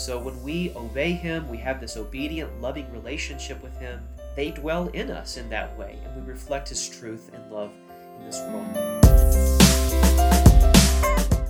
so 0.00 0.18
when 0.18 0.42
we 0.42 0.72
obey 0.76 1.12
Him, 1.12 1.46
we 1.50 1.58
have 1.58 1.78
this 1.78 1.98
obedient, 1.98 2.58
loving 2.58 2.90
relationship 2.90 3.62
with 3.62 3.76
Him. 3.76 4.00
They 4.34 4.50
dwell 4.50 4.88
in 4.88 5.10
us 5.10 5.36
in 5.36 5.50
that 5.50 5.78
way, 5.78 5.98
and 6.02 6.16
we 6.16 6.32
reflect 6.32 6.70
His 6.70 6.88
truth 6.88 7.30
and 7.34 7.52
love 7.52 7.70
in 8.18 8.24
this 8.24 8.40
world. 8.48 8.74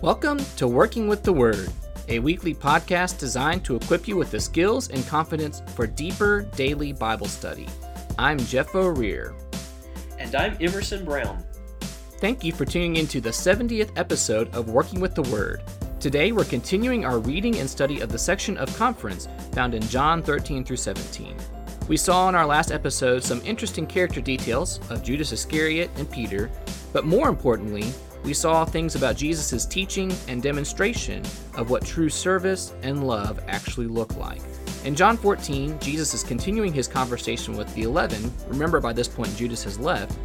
Welcome 0.03 0.41
to 0.57 0.67
Working 0.67 1.07
with 1.07 1.23
the 1.23 1.33
Word, 1.33 1.73
a 2.09 2.19
weekly 2.19 2.53
podcast 2.53 3.21
designed 3.21 3.65
to 3.67 3.77
equip 3.77 4.09
you 4.09 4.17
with 4.17 4.33
the 4.33 4.41
skills 4.41 4.91
and 4.91 5.07
confidence 5.07 5.63
for 5.77 5.87
deeper 5.87 6.43
daily 6.57 6.93
Bible 6.93 7.29
study. 7.29 7.69
I'm 8.19 8.39
Jeff 8.39 8.75
O'Rear. 8.75 9.33
And 10.19 10.35
I'm 10.35 10.57
Emerson 10.61 11.05
Brown. 11.05 11.45
Thank 12.19 12.43
you 12.43 12.53
for 12.53 12.65
tuning 12.65 12.97
into 12.97 13.21
the 13.21 13.31
70th 13.31 13.97
episode 13.97 14.53
of 14.57 14.71
Working 14.71 14.99
with 14.99 15.15
the 15.15 15.23
Word. 15.23 15.63
Today 16.01 16.33
we're 16.33 16.45
continuing 16.45 17.05
our 17.05 17.19
reading 17.19 17.59
and 17.59 17.69
study 17.69 18.01
of 18.01 18.11
the 18.11 18.19
section 18.19 18.57
of 18.57 18.75
conference 18.79 19.29
found 19.53 19.75
in 19.75 19.83
John 19.83 20.23
13 20.23 20.65
through 20.65 20.79
17. 20.79 21.37
We 21.89 21.99
saw 21.99 22.27
in 22.31 22.35
our 22.35 22.47
last 22.47 22.73
episode 22.73 23.23
some 23.23 23.43
interesting 23.45 23.87
character 23.87 24.23
details 24.23 24.81
of 24.89 25.03
Judas 25.03 25.31
Iscariot 25.31 25.91
and 25.97 26.11
Peter, 26.11 26.51
but 26.95 27.05
more 27.05 27.29
importantly, 27.29 27.93
we 28.25 28.33
saw 28.33 28.65
things 28.65 28.95
about 28.95 29.17
Jesus' 29.17 29.67
teaching 29.67 30.11
and 30.27 30.43
demonstration 30.43 31.23
of 31.55 31.69
what 31.69 31.85
true 31.85 32.09
service 32.09 32.73
and 32.81 33.07
love 33.07 33.39
actually 33.47 33.87
look 33.87 34.17
like. 34.17 34.41
In 34.87 34.97
John 34.97 35.19
14, 35.19 35.79
Jesus 35.81 36.15
is 36.15 36.25
continuing 36.25 36.73
his 36.73 36.89
conversation 36.89 37.59
with 37.59 37.75
the 37.75 37.83
eleven. 37.83 38.33
Remember, 38.49 38.81
by 38.81 38.95
this 38.95 39.09
point, 39.09 39.37
Judas 39.37 39.63
has 39.65 39.79
left 39.79 40.17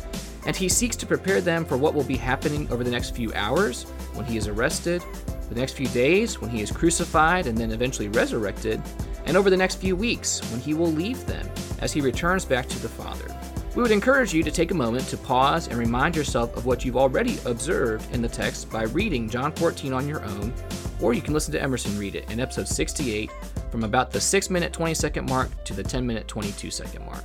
and 0.45 0.55
he 0.55 0.69
seeks 0.69 0.95
to 0.95 1.05
prepare 1.05 1.41
them 1.41 1.65
for 1.65 1.75
what 1.75 1.93
will 1.93 2.03
be 2.03 2.15
happening 2.15 2.71
over 2.71 2.83
the 2.85 2.91
next 2.91 3.13
few 3.13 3.33
hours 3.33 3.83
when 4.13 4.25
he 4.25 4.37
is 4.37 4.47
arrested, 4.47 5.03
the 5.49 5.55
next 5.55 5.73
few 5.73 5.87
days 5.89 6.41
when 6.41 6.49
he 6.49 6.61
is 6.61 6.71
crucified 6.71 7.47
and 7.47 7.57
then 7.57 7.71
eventually 7.71 8.09
resurrected, 8.09 8.81
and 9.25 9.35
over 9.37 9.49
the 9.49 9.57
next 9.57 9.75
few 9.75 9.95
weeks 9.95 10.39
when 10.51 10.59
he 10.59 10.73
will 10.73 10.91
leave 10.91 11.25
them 11.25 11.49
as 11.79 11.91
he 11.91 12.01
returns 12.01 12.45
back 12.45 12.67
to 12.67 12.79
the 12.79 12.89
Father. 12.89 13.27
We 13.75 13.81
would 13.81 13.91
encourage 13.91 14.33
you 14.33 14.41
to 14.41 14.51
take 14.51 14.71
a 14.71 14.75
moment 14.75 15.05
to 15.09 15.17
pause 15.17 15.67
and 15.67 15.77
remind 15.77 16.15
yourself 16.15 16.55
of 16.55 16.65
what 16.65 16.85
you've 16.85 16.95
already 16.95 17.37
observed 17.45 18.09
in 18.13 18.21
the 18.21 18.29
text 18.29 18.71
by 18.71 18.83
reading 18.83 19.29
John 19.29 19.51
14 19.51 19.91
on 19.91 20.07
your 20.07 20.23
own, 20.23 20.53
or 21.01 21.13
you 21.13 21.21
can 21.21 21.33
listen 21.33 21.51
to 21.51 21.61
Emerson 21.61 21.97
read 21.99 22.15
it 22.15 22.31
in 22.31 22.39
episode 22.39 22.69
68 22.69 23.29
from 23.69 23.83
about 23.83 24.11
the 24.11 24.21
6 24.21 24.49
minute 24.49 24.71
20 24.71 24.93
second 24.93 25.29
mark 25.29 25.49
to 25.65 25.73
the 25.73 25.83
10 25.83 26.07
minute 26.07 26.25
22 26.27 26.71
second 26.71 27.05
mark. 27.05 27.23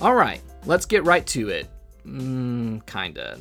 All 0.00 0.14
right, 0.14 0.40
let's 0.66 0.86
get 0.86 1.04
right 1.04 1.26
to 1.26 1.48
it. 1.48 1.66
Mm, 2.08 2.86
kinda. 2.86 3.40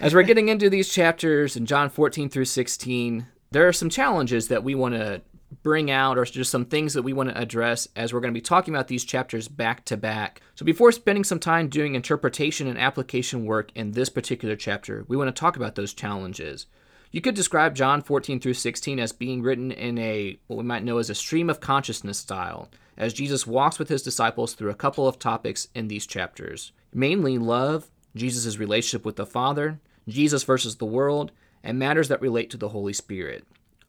As 0.00 0.14
we're 0.14 0.22
getting 0.22 0.48
into 0.48 0.70
these 0.70 0.88
chapters 0.88 1.56
in 1.56 1.66
John 1.66 1.88
14 1.88 2.28
through 2.28 2.46
16, 2.46 3.26
there 3.50 3.68
are 3.68 3.72
some 3.72 3.90
challenges 3.90 4.48
that 4.48 4.64
we 4.64 4.74
want 4.74 4.94
to 4.94 5.22
bring 5.62 5.90
out, 5.90 6.16
or 6.16 6.24
just 6.24 6.50
some 6.50 6.64
things 6.64 6.94
that 6.94 7.02
we 7.02 7.12
want 7.12 7.28
to 7.28 7.38
address 7.38 7.86
as 7.94 8.12
we're 8.12 8.20
going 8.20 8.32
to 8.32 8.38
be 8.38 8.42
talking 8.42 8.74
about 8.74 8.88
these 8.88 9.04
chapters 9.04 9.48
back 9.48 9.84
to 9.84 9.96
back. 9.96 10.40
So, 10.54 10.64
before 10.64 10.90
spending 10.92 11.24
some 11.24 11.38
time 11.38 11.68
doing 11.68 11.94
interpretation 11.94 12.66
and 12.66 12.78
application 12.78 13.44
work 13.44 13.70
in 13.74 13.92
this 13.92 14.08
particular 14.08 14.56
chapter, 14.56 15.04
we 15.08 15.16
want 15.16 15.28
to 15.28 15.38
talk 15.38 15.56
about 15.56 15.74
those 15.74 15.92
challenges. 15.92 16.66
You 17.10 17.20
could 17.20 17.34
describe 17.34 17.74
John 17.74 18.00
14 18.00 18.40
through 18.40 18.54
16 18.54 18.98
as 18.98 19.12
being 19.12 19.42
written 19.42 19.70
in 19.70 19.98
a 19.98 20.38
what 20.46 20.56
we 20.56 20.64
might 20.64 20.84
know 20.84 20.96
as 20.96 21.10
a 21.10 21.14
stream 21.14 21.50
of 21.50 21.60
consciousness 21.60 22.18
style, 22.18 22.70
as 22.96 23.12
Jesus 23.12 23.46
walks 23.46 23.78
with 23.78 23.90
his 23.90 24.02
disciples 24.02 24.54
through 24.54 24.70
a 24.70 24.74
couple 24.74 25.06
of 25.06 25.18
topics 25.18 25.68
in 25.74 25.88
these 25.88 26.06
chapters. 26.06 26.72
Mainly 26.92 27.38
love, 27.38 27.90
Jesus' 28.14 28.58
relationship 28.58 29.04
with 29.04 29.16
the 29.16 29.26
Father, 29.26 29.80
Jesus 30.06 30.44
versus 30.44 30.76
the 30.76 30.84
world, 30.84 31.32
and 31.62 31.78
matters 31.78 32.08
that 32.08 32.20
relate 32.20 32.50
to 32.50 32.56
the 32.56 32.70
Holy 32.70 32.92
Spirit. 32.92 33.44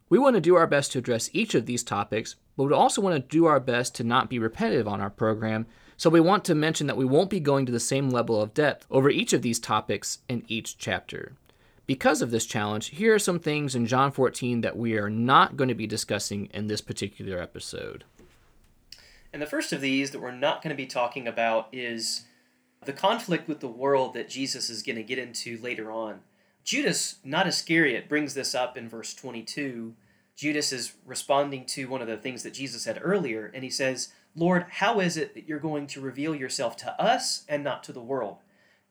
We 0.08 0.18
want 0.18 0.34
to 0.34 0.40
do 0.40 0.54
our 0.54 0.66
best 0.66 0.92
to 0.92 0.98
address 0.98 1.30
each 1.32 1.54
of 1.54 1.66
these 1.66 1.82
topics, 1.82 2.36
but 2.56 2.64
we 2.64 2.72
also 2.72 3.00
want 3.00 3.16
to 3.16 3.36
do 3.36 3.46
our 3.46 3.60
best 3.60 3.94
to 3.96 4.04
not 4.04 4.30
be 4.30 4.38
repetitive 4.38 4.86
on 4.86 5.00
our 5.00 5.10
program, 5.10 5.66
so 5.96 6.10
we 6.10 6.20
want 6.20 6.44
to 6.44 6.54
mention 6.54 6.86
that 6.86 6.96
we 6.96 7.04
won't 7.04 7.30
be 7.30 7.40
going 7.40 7.66
to 7.66 7.72
the 7.72 7.80
same 7.80 8.10
level 8.10 8.40
of 8.40 8.54
depth 8.54 8.86
over 8.90 9.10
each 9.10 9.32
of 9.32 9.42
these 9.42 9.58
topics 9.58 10.18
in 10.28 10.44
each 10.48 10.78
chapter. 10.78 11.32
Because 11.86 12.22
of 12.22 12.30
this 12.30 12.46
challenge, 12.46 12.88
here 12.88 13.14
are 13.14 13.18
some 13.18 13.38
things 13.38 13.74
in 13.74 13.86
John 13.86 14.10
14 14.10 14.62
that 14.62 14.76
we 14.76 14.96
are 14.96 15.10
not 15.10 15.56
going 15.56 15.68
to 15.68 15.74
be 15.74 15.86
discussing 15.86 16.46
in 16.46 16.66
this 16.66 16.80
particular 16.80 17.40
episode. 17.40 18.04
And 19.32 19.42
the 19.42 19.46
first 19.46 19.72
of 19.72 19.80
these 19.80 20.12
that 20.12 20.20
we're 20.20 20.30
not 20.30 20.62
going 20.62 20.70
to 20.70 20.76
be 20.76 20.86
talking 20.86 21.26
about 21.26 21.68
is 21.72 22.22
the 22.86 22.92
conflict 22.92 23.48
with 23.48 23.60
the 23.60 23.68
world 23.68 24.14
that 24.14 24.28
Jesus 24.28 24.70
is 24.70 24.82
going 24.82 24.96
to 24.96 25.02
get 25.02 25.18
into 25.18 25.58
later 25.58 25.90
on. 25.90 26.20
Judas, 26.64 27.16
not 27.22 27.46
Iscariot, 27.46 28.08
brings 28.08 28.34
this 28.34 28.54
up 28.54 28.76
in 28.76 28.88
verse 28.88 29.14
22. 29.14 29.94
Judas 30.36 30.72
is 30.72 30.94
responding 31.04 31.66
to 31.66 31.88
one 31.88 32.00
of 32.00 32.08
the 32.08 32.16
things 32.16 32.42
that 32.42 32.54
Jesus 32.54 32.82
said 32.82 32.98
earlier, 33.02 33.50
and 33.54 33.62
he 33.62 33.70
says, 33.70 34.08
Lord, 34.34 34.66
how 34.68 34.98
is 35.00 35.16
it 35.16 35.34
that 35.34 35.46
you're 35.46 35.60
going 35.60 35.86
to 35.88 36.00
reveal 36.00 36.34
yourself 36.34 36.76
to 36.78 37.00
us 37.00 37.44
and 37.48 37.62
not 37.62 37.84
to 37.84 37.92
the 37.92 38.00
world? 38.00 38.38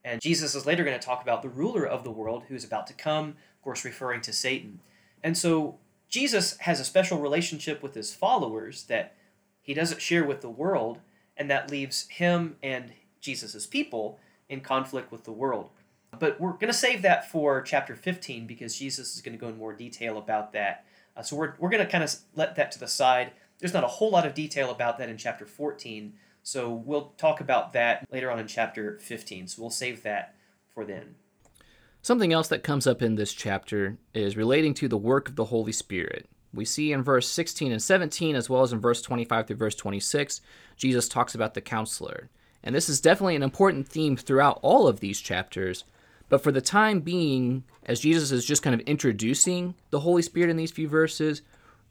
And 0.05 0.21
Jesus 0.21 0.55
is 0.55 0.65
later 0.65 0.83
going 0.83 0.99
to 0.99 1.05
talk 1.05 1.21
about 1.21 1.41
the 1.41 1.49
ruler 1.49 1.85
of 1.85 2.03
the 2.03 2.11
world 2.11 2.43
who's 2.47 2.63
about 2.63 2.87
to 2.87 2.93
come, 2.93 3.29
of 3.29 3.61
course, 3.63 3.83
referring 3.83 4.21
to 4.21 4.33
Satan. 4.33 4.79
And 5.23 5.37
so 5.37 5.79
Jesus 6.09 6.57
has 6.59 6.79
a 6.79 6.85
special 6.85 7.19
relationship 7.19 7.81
with 7.81 7.95
his 7.95 8.13
followers 8.13 8.83
that 8.83 9.15
he 9.61 9.73
doesn't 9.73 10.01
share 10.01 10.23
with 10.23 10.41
the 10.41 10.49
world, 10.49 10.99
and 11.35 11.49
that 11.49 11.71
leaves 11.71 12.07
him 12.09 12.57
and 12.61 12.91
Jesus' 13.23 13.65
people 13.65 14.19
in 14.49 14.61
conflict 14.61 15.11
with 15.11 15.23
the 15.23 15.31
world. 15.31 15.69
But 16.19 16.39
we're 16.39 16.51
going 16.51 16.67
to 16.67 16.73
save 16.73 17.01
that 17.01 17.31
for 17.31 17.61
chapter 17.61 17.95
15 17.95 18.45
because 18.45 18.77
Jesus 18.77 19.15
is 19.15 19.21
going 19.21 19.35
to 19.35 19.41
go 19.41 19.47
in 19.47 19.57
more 19.57 19.73
detail 19.73 20.17
about 20.19 20.53
that. 20.53 20.85
Uh, 21.17 21.23
so 21.23 21.35
we're, 21.35 21.53
we're 21.57 21.69
going 21.69 21.83
to 21.83 21.91
kind 21.91 22.03
of 22.03 22.13
let 22.35 22.55
that 22.55 22.71
to 22.73 22.79
the 22.79 22.87
side. 22.87 23.31
There's 23.59 23.73
not 23.73 23.83
a 23.83 23.87
whole 23.87 24.11
lot 24.11 24.27
of 24.27 24.35
detail 24.35 24.69
about 24.69 24.99
that 24.99 25.09
in 25.09 25.17
chapter 25.17 25.45
14, 25.45 26.13
so 26.43 26.73
we'll 26.73 27.13
talk 27.17 27.39
about 27.39 27.71
that 27.73 28.05
later 28.11 28.29
on 28.29 28.37
in 28.37 28.47
chapter 28.47 28.99
15. 28.99 29.47
So 29.47 29.61
we'll 29.61 29.71
save 29.71 30.03
that 30.03 30.35
for 30.73 30.83
then. 30.83 31.15
Something 32.01 32.33
else 32.33 32.49
that 32.49 32.63
comes 32.63 32.85
up 32.85 33.01
in 33.01 33.15
this 33.15 33.33
chapter 33.33 33.97
is 34.13 34.35
relating 34.35 34.73
to 34.75 34.89
the 34.89 34.97
work 34.97 35.29
of 35.29 35.37
the 35.37 35.45
Holy 35.45 35.71
Spirit. 35.71 36.27
We 36.53 36.65
see 36.65 36.91
in 36.91 37.01
verse 37.01 37.29
16 37.29 37.71
and 37.71 37.81
17, 37.81 38.35
as 38.35 38.49
well 38.49 38.61
as 38.61 38.73
in 38.73 38.81
verse 38.81 39.01
25 39.01 39.47
through 39.47 39.55
verse 39.55 39.75
26, 39.75 40.41
Jesus 40.75 41.07
talks 41.07 41.33
about 41.33 41.53
the 41.53 41.61
counselor. 41.61 42.29
And 42.63 42.73
this 42.73 42.89
is 42.89 43.01
definitely 43.01 43.35
an 43.35 43.43
important 43.43 43.87
theme 43.87 44.15
throughout 44.15 44.59
all 44.61 44.87
of 44.87 44.99
these 44.99 45.19
chapters. 45.19 45.83
But 46.29 46.41
for 46.41 46.51
the 46.51 46.61
time 46.61 47.01
being, 47.01 47.63
as 47.85 47.99
Jesus 47.99 48.31
is 48.31 48.45
just 48.45 48.63
kind 48.63 48.73
of 48.73 48.79
introducing 48.87 49.75
the 49.89 49.99
Holy 49.99 50.21
Spirit 50.21 50.49
in 50.49 50.57
these 50.57 50.71
few 50.71 50.87
verses, 50.87 51.41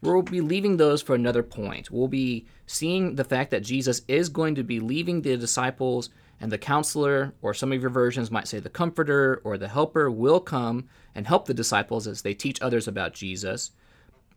we'll 0.00 0.22
be 0.22 0.40
leaving 0.40 0.78
those 0.78 1.02
for 1.02 1.14
another 1.14 1.42
point. 1.42 1.90
We'll 1.90 2.08
be 2.08 2.46
seeing 2.66 3.16
the 3.16 3.24
fact 3.24 3.50
that 3.50 3.62
Jesus 3.62 4.02
is 4.08 4.28
going 4.28 4.54
to 4.54 4.64
be 4.64 4.80
leaving 4.80 5.22
the 5.22 5.36
disciples, 5.36 6.10
and 6.40 6.50
the 6.50 6.58
counselor, 6.58 7.34
or 7.40 7.54
some 7.54 7.70
of 7.70 7.80
your 7.80 7.90
versions 7.90 8.30
might 8.30 8.48
say 8.48 8.58
the 8.58 8.68
comforter 8.68 9.40
or 9.44 9.56
the 9.56 9.68
helper, 9.68 10.10
will 10.10 10.40
come 10.40 10.88
and 11.14 11.26
help 11.26 11.46
the 11.46 11.54
disciples 11.54 12.08
as 12.08 12.22
they 12.22 12.34
teach 12.34 12.60
others 12.60 12.88
about 12.88 13.14
Jesus. 13.14 13.70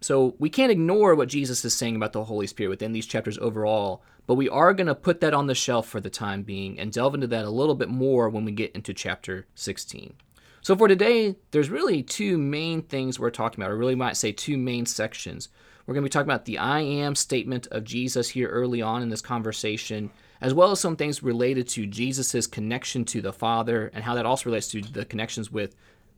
So 0.02 0.36
we 0.40 0.50
can't 0.50 0.72
ignore 0.72 1.16
what 1.16 1.30
Jesus 1.30 1.64
is 1.66 1.76
saying 1.76 1.96
about 1.96 2.14
the 2.14 2.26
Holy 2.26 2.48
Spirit 2.48 2.70
within 2.70 2.92
these 2.92 3.06
chapters 3.06 3.38
overall, 3.40 4.04
but 4.28 4.36
we 4.36 4.50
are 4.50 4.74
going 4.74 4.88
to 4.88 4.96
put 4.96 5.22
that 5.22 5.34
on 5.34 5.48
the 5.48 5.56
shelf 5.56 5.88
for 5.88 6.00
the 6.00 6.10
time 6.10 6.44
being 6.44 6.80
and 6.80 6.92
delve 6.92 7.16
into 7.16 7.28
that 7.28 7.46
a 7.46 7.50
little 7.50 7.76
bit 7.76 7.90
more 7.90 8.30
when 8.30 8.46
we 8.46 8.52
get 8.52 8.72
into 8.74 8.94
chapter 8.94 9.48
16. 9.56 10.14
So 10.62 10.76
for 10.76 10.88
today, 10.88 11.36
there's 11.52 11.70
really 11.70 12.02
two 12.02 12.40
main 12.40 12.82
things 12.82 13.20
we're 13.20 13.30
talking 13.30 13.62
about, 13.62 13.72
or 13.72 13.78
really 13.78 13.94
might 13.94 14.18
say 14.18 14.32
two 14.32 14.58
main 14.58 14.88
sections. 14.88 15.50
We're 15.86 15.94
going 15.94 16.04
to 16.04 16.10
be 16.10 16.12
talking 16.12 16.28
about 16.28 16.46
the 16.46 16.58
I 16.58 16.80
am 16.80 17.14
statement 17.14 17.68
of 17.68 17.84
Jesus 17.84 18.30
here 18.30 18.50
early 18.50 18.82
on 18.82 19.04
in 19.04 19.10
this 19.10 19.22
conversation, 19.22 20.10
as 20.42 20.56
well 20.56 20.72
as 20.72 20.80
some 20.80 20.96
things 20.96 21.22
related 21.22 21.68
to 21.70 21.86
Jesus' 21.86 22.48
connection 22.48 23.06
to 23.06 23.22
the 23.22 23.32
Father 23.32 23.92
and 23.94 24.04
how 24.04 24.16
that 24.16 24.26
also 24.26 24.50
relates 24.50 24.68
to 24.70 24.82
the 24.82 25.06
connections 25.06 25.52
with 25.52 25.76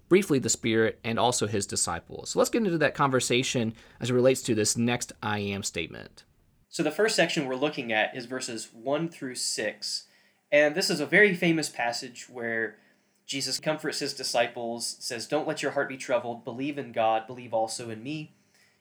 briefly 0.10 0.40
the 0.40 0.50
Spirit, 0.50 1.00
and 1.04 1.20
also 1.20 1.48
his 1.48 1.66
disciples. 1.66 2.32
So 2.32 2.40
let's 2.40 2.50
get 2.50 2.64
into 2.64 2.78
that 2.78 2.94
conversation 2.94 3.74
as 4.00 4.10
it 4.10 4.14
relates 4.14 4.42
to 4.44 4.56
this 4.56 4.78
next 4.78 5.14
I 5.22 5.40
am 5.40 5.64
statement. 5.64 6.24
So 6.70 6.84
the 6.84 6.92
first 6.92 7.16
section 7.16 7.46
we're 7.46 7.56
looking 7.56 7.92
at 7.92 8.16
is 8.16 8.26
verses 8.26 8.70
1 8.74 9.10
through 9.10 9.36
6. 9.36 10.04
And 10.52 10.76
this 10.76 10.90
is 10.90 11.00
a 11.00 11.06
very 11.06 11.34
famous 11.34 11.70
passage 11.70 12.28
where 12.30 12.78
Jesus 13.26 13.60
comforts 13.60 14.00
his 14.00 14.14
disciples, 14.14 14.96
says, 15.00 15.28
Don't 15.28 15.48
let 15.48 15.62
your 15.62 15.72
heart 15.72 15.90
be 15.90 15.98
troubled, 15.98 16.46
believe 16.46 16.78
in 16.78 16.94
God, 16.94 17.28
believe 17.28 17.54
also 17.54 17.90
in 17.90 18.02
me. 18.02 18.34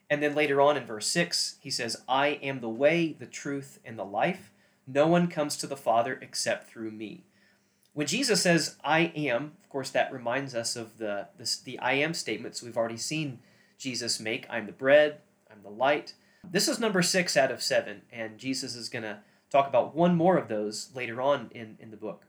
And 0.08 0.22
then 0.22 0.36
later 0.36 0.60
on 0.60 0.76
in 0.76 0.86
verse 0.86 1.08
6, 1.08 1.56
he 1.60 1.70
says, 1.70 2.02
I 2.08 2.38
am 2.42 2.60
the 2.60 2.68
way, 2.68 3.16
the 3.18 3.26
truth, 3.26 3.80
and 3.84 3.98
the 3.98 4.04
life. 4.04 4.52
No 4.86 5.08
one 5.08 5.26
comes 5.26 5.56
to 5.56 5.66
the 5.66 5.76
Father 5.76 6.16
except 6.22 6.68
through 6.68 6.92
me. 6.92 7.24
When 7.96 8.06
Jesus 8.06 8.42
says, 8.42 8.76
I 8.84 9.10
am, 9.16 9.52
of 9.62 9.68
course, 9.70 9.88
that 9.90 10.12
reminds 10.12 10.54
us 10.54 10.76
of 10.76 10.98
the, 10.98 11.28
the, 11.38 11.56
the 11.64 11.78
I 11.78 11.94
am 11.94 12.12
statements 12.12 12.62
we've 12.62 12.76
already 12.76 12.98
seen 12.98 13.38
Jesus 13.78 14.20
make 14.20 14.46
I'm 14.50 14.66
the 14.66 14.72
bread, 14.72 15.18
I'm 15.50 15.62
the 15.62 15.70
light. 15.70 16.12
This 16.44 16.68
is 16.68 16.78
number 16.78 17.02
six 17.02 17.36
out 17.36 17.50
of 17.50 17.62
seven, 17.62 18.02
and 18.12 18.36
Jesus 18.38 18.76
is 18.76 18.90
going 18.90 19.02
to 19.04 19.20
talk 19.50 19.66
about 19.66 19.94
one 19.96 20.14
more 20.14 20.36
of 20.36 20.48
those 20.48 20.90
later 20.94 21.22
on 21.22 21.50
in, 21.52 21.78
in 21.80 21.90
the 21.90 21.96
book. 21.96 22.26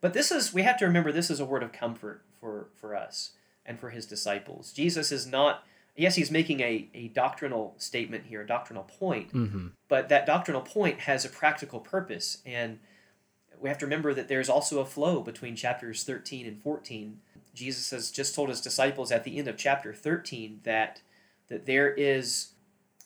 But 0.00 0.14
this 0.14 0.30
is, 0.30 0.54
we 0.54 0.62
have 0.62 0.78
to 0.78 0.86
remember, 0.86 1.10
this 1.10 1.30
is 1.30 1.40
a 1.40 1.44
word 1.44 1.64
of 1.64 1.72
comfort 1.72 2.22
for, 2.40 2.68
for 2.80 2.94
us. 2.94 3.32
and 3.66 3.78
for 3.78 3.90
his 3.90 4.06
disciples. 4.06 4.72
Jesus 4.72 5.10
is 5.12 5.26
not, 5.26 5.64
yes, 5.96 6.14
he's 6.14 6.30
making 6.30 6.60
a, 6.60 6.88
a 6.94 7.08
doctrinal 7.08 7.74
statement 7.76 8.24
here, 8.26 8.40
a 8.42 8.46
doctrinal 8.46 8.84
point, 8.84 9.32
Mm-hmm. 9.34 9.66
but 9.88 10.08
that 10.08 10.26
doctrinal 10.26 10.62
point 10.62 11.00
has 11.00 11.24
a 11.24 11.28
practical 11.28 11.80
purpose. 11.80 12.38
And 12.46 12.78
we 13.60 13.68
have 13.68 13.78
to 13.78 13.86
remember 13.86 14.14
that 14.14 14.28
there's 14.28 14.48
also 14.48 14.80
a 14.80 14.86
flow 14.86 15.20
between 15.20 15.56
chapters 15.56 16.04
13 16.04 16.46
and 16.46 16.62
14. 16.62 17.20
Jesus 17.54 17.90
has 17.90 18.10
just 18.10 18.34
told 18.34 18.48
his 18.48 18.60
disciples 18.60 19.10
at 19.10 19.24
the 19.24 19.38
end 19.38 19.48
of 19.48 19.56
chapter 19.56 19.92
13 19.92 20.60
that, 20.64 21.02
that 21.48 21.66
there 21.66 21.92
is 21.92 22.52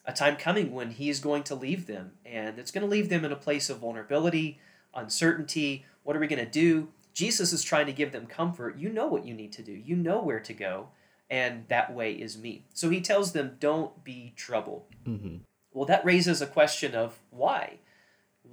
a 0.05 0.13
time 0.13 0.37
coming 0.37 0.73
when 0.73 0.91
he 0.91 1.09
is 1.09 1.21
going 1.21 1.43
to 1.45 1.55
leave 1.55 1.87
them, 1.87 2.13
and 2.25 2.59
it's 2.59 2.71
going 2.71 2.85
to 2.85 2.91
leave 2.91 3.09
them 3.09 3.25
in 3.25 3.33
a 3.33 3.37
place 3.37 3.71
of 3.71 3.79
vulnerability, 3.79 4.59
uncertainty. 4.95 5.87
What 6.03 6.17
are 6.17 6.21
we 6.21 6.27
going 6.27 6.45
to 6.45 6.51
do? 6.51 6.89
Jesus 7.15 7.53
is 7.53 7.63
trying 7.63 7.87
to 7.87 7.93
give 7.93 8.13
them 8.13 8.27
comfort. 8.27 8.79
You 8.79 8.89
know 8.89 9.07
what 9.07 9.25
you 9.25 9.35
need 9.35 9.53
to 9.53 9.63
do, 9.63 9.73
you 9.73 9.97
know 9.97 10.21
where 10.21 10.41
to 10.41 10.53
go, 10.53 10.89
and 11.31 11.65
that 11.69 11.95
way 11.95 12.13
is 12.13 12.37
me. 12.37 12.65
So 12.75 12.91
he 12.91 13.01
tells 13.01 13.33
them, 13.33 13.57
Don't 13.61 14.03
be 14.03 14.33
troubled. 14.37 14.85
Mm-hmm. 15.07 15.37
Well, 15.73 15.87
that 15.87 16.05
raises 16.05 16.43
a 16.43 16.47
question 16.47 16.95
of 16.95 17.19
why? 17.31 17.79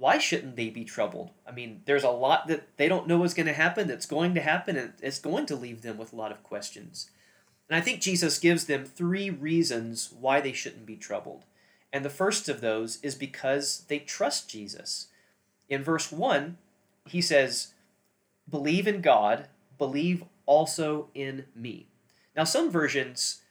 Why 0.00 0.16
shouldn't 0.16 0.56
they 0.56 0.70
be 0.70 0.86
troubled? 0.86 1.28
I 1.46 1.52
mean, 1.52 1.82
there's 1.84 2.04
a 2.04 2.08
lot 2.08 2.46
that 2.46 2.78
they 2.78 2.88
don't 2.88 3.06
know 3.06 3.22
is 3.22 3.34
going 3.34 3.44
to 3.48 3.52
happen, 3.52 3.86
that's 3.86 4.06
going 4.06 4.34
to 4.34 4.40
happen, 4.40 4.74
and 4.78 4.94
it's 5.02 5.18
going 5.18 5.44
to 5.44 5.54
leave 5.54 5.82
them 5.82 5.98
with 5.98 6.14
a 6.14 6.16
lot 6.16 6.32
of 6.32 6.42
questions. 6.42 7.10
And 7.68 7.76
I 7.76 7.82
think 7.82 8.00
Jesus 8.00 8.38
gives 8.38 8.64
them 8.64 8.86
three 8.86 9.28
reasons 9.28 10.10
why 10.18 10.40
they 10.40 10.54
shouldn't 10.54 10.86
be 10.86 10.96
troubled. 10.96 11.44
And 11.92 12.02
the 12.02 12.08
first 12.08 12.48
of 12.48 12.62
those 12.62 12.98
is 13.02 13.14
because 13.14 13.84
they 13.88 13.98
trust 13.98 14.48
Jesus. 14.48 15.08
In 15.68 15.84
verse 15.84 16.10
1, 16.10 16.56
he 17.04 17.20
says, 17.20 17.74
Believe 18.48 18.88
in 18.88 19.02
God, 19.02 19.48
believe 19.76 20.24
also 20.46 21.08
in 21.14 21.44
me. 21.54 21.88
Now, 22.34 22.44
some 22.44 22.70
versions, 22.70 23.42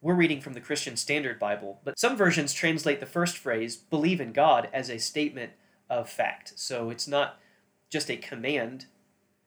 we're 0.00 0.14
reading 0.14 0.40
from 0.40 0.52
the 0.52 0.60
Christian 0.60 0.96
Standard 0.96 1.40
Bible, 1.40 1.80
but 1.82 1.98
some 1.98 2.16
versions 2.16 2.52
translate 2.52 3.00
the 3.00 3.04
first 3.04 3.36
phrase, 3.36 3.74
believe 3.74 4.20
in 4.20 4.32
God, 4.32 4.68
as 4.72 4.88
a 4.88 4.98
statement 4.98 5.54
of 5.88 6.08
fact. 6.08 6.52
So 6.56 6.90
it's 6.90 7.08
not 7.08 7.38
just 7.90 8.10
a 8.10 8.16
command 8.16 8.86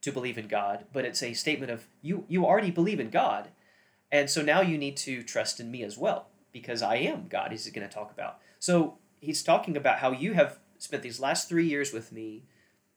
to 0.02 0.12
believe 0.12 0.38
in 0.38 0.48
God, 0.48 0.86
but 0.92 1.06
it's 1.06 1.22
a 1.22 1.34
statement 1.34 1.72
of 1.72 1.86
you, 2.02 2.26
you 2.28 2.46
already 2.46 2.72
believe 2.72 3.00
in 3.00 3.10
God. 3.10 3.50
And 4.12 4.30
so 4.30 4.42
now 4.42 4.62
you 4.62 4.78
need 4.78 4.98
to 4.98 5.24
trust 5.24 5.60
in 5.60 5.72
me 5.72 5.84
as 5.84 5.98
well, 5.98 6.28
because 6.52 6.82
I 6.82 6.96
am 6.96 7.28
God, 7.30 7.52
he's 7.52 7.70
going 7.70 7.88
to 7.88 7.94
talk 7.94 8.12
about. 8.12 8.40
So 8.60 8.98
he's 9.20 9.44
talking 9.44 9.78
about 9.78 10.00
how 10.00 10.12
you 10.12 10.34
have 10.34 10.60
spent 10.80 11.04
these 11.04 11.20
last 11.20 11.48
three 11.48 11.68
years 11.68 11.94
with 11.94 12.12
me. 12.12 12.46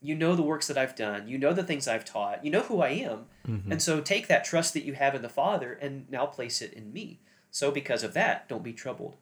You 0.00 0.14
know 0.14 0.35
the 0.35 0.43
works 0.43 0.67
that 0.67 0.79
I've 0.79 0.96
done. 0.96 1.29
You 1.29 1.38
know 1.38 1.52
the 1.52 1.62
things 1.62 1.87
I've 1.87 2.05
taught. 2.05 2.44
You 2.44 2.50
know 2.50 2.62
who 2.62 2.81
I 2.81 2.91
am. 2.91 3.26
Mm-hmm. 3.46 3.73
And 3.73 3.82
so 3.82 4.00
take 4.00 4.26
that 4.26 4.44
trust 4.44 4.75
that 4.75 4.85
you 4.85 4.94
have 4.94 5.14
in 5.14 5.23
the 5.23 5.29
Father 5.29 5.73
and 5.81 6.11
now 6.11 6.26
place 6.26 6.61
it 6.61 6.73
in 6.73 6.93
me. 6.93 7.20
So 7.50 7.70
because 7.70 8.02
of 8.02 8.14
that, 8.14 8.49
don't 8.49 8.64
be 8.64 8.73
troubled. 8.73 9.17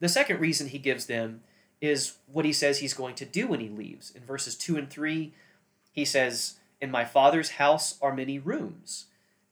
The 0.00 0.08
second 0.08 0.40
reason 0.40 0.68
he 0.68 0.78
gives 0.78 1.06
them 1.06 1.42
is 1.80 2.18
what 2.26 2.44
he 2.44 2.52
says 2.52 2.78
he's 2.78 2.94
going 2.94 3.14
to 3.16 3.24
do 3.24 3.46
when 3.46 3.60
he 3.60 3.68
leaves. 3.68 4.10
In 4.10 4.22
verses 4.22 4.56
2 4.56 4.76
and 4.76 4.88
3, 4.88 5.32
he 5.92 6.04
says, 6.04 6.58
In 6.80 6.90
my 6.90 7.04
Father's 7.04 7.52
house 7.52 7.98
are 8.00 8.14
many 8.14 8.38
rooms, 8.38 9.06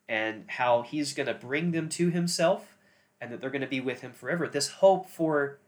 and 0.09 0.45
how 0.49 0.83
he's 0.83 1.13
going 1.13 1.27
to 1.27 1.35
bring 1.35 1.73
them 1.73 1.89
to 1.91 2.11
himself 2.11 2.77
and 3.21 3.33
that 3.33 3.41
they're 3.41 3.51
going 3.51 3.63
to 3.63 3.67
be 3.67 3.81
with 3.81 4.03
him 4.03 4.13
forever. 4.13 4.47
This 4.47 4.69
hope 4.69 5.09
for 5.09 5.59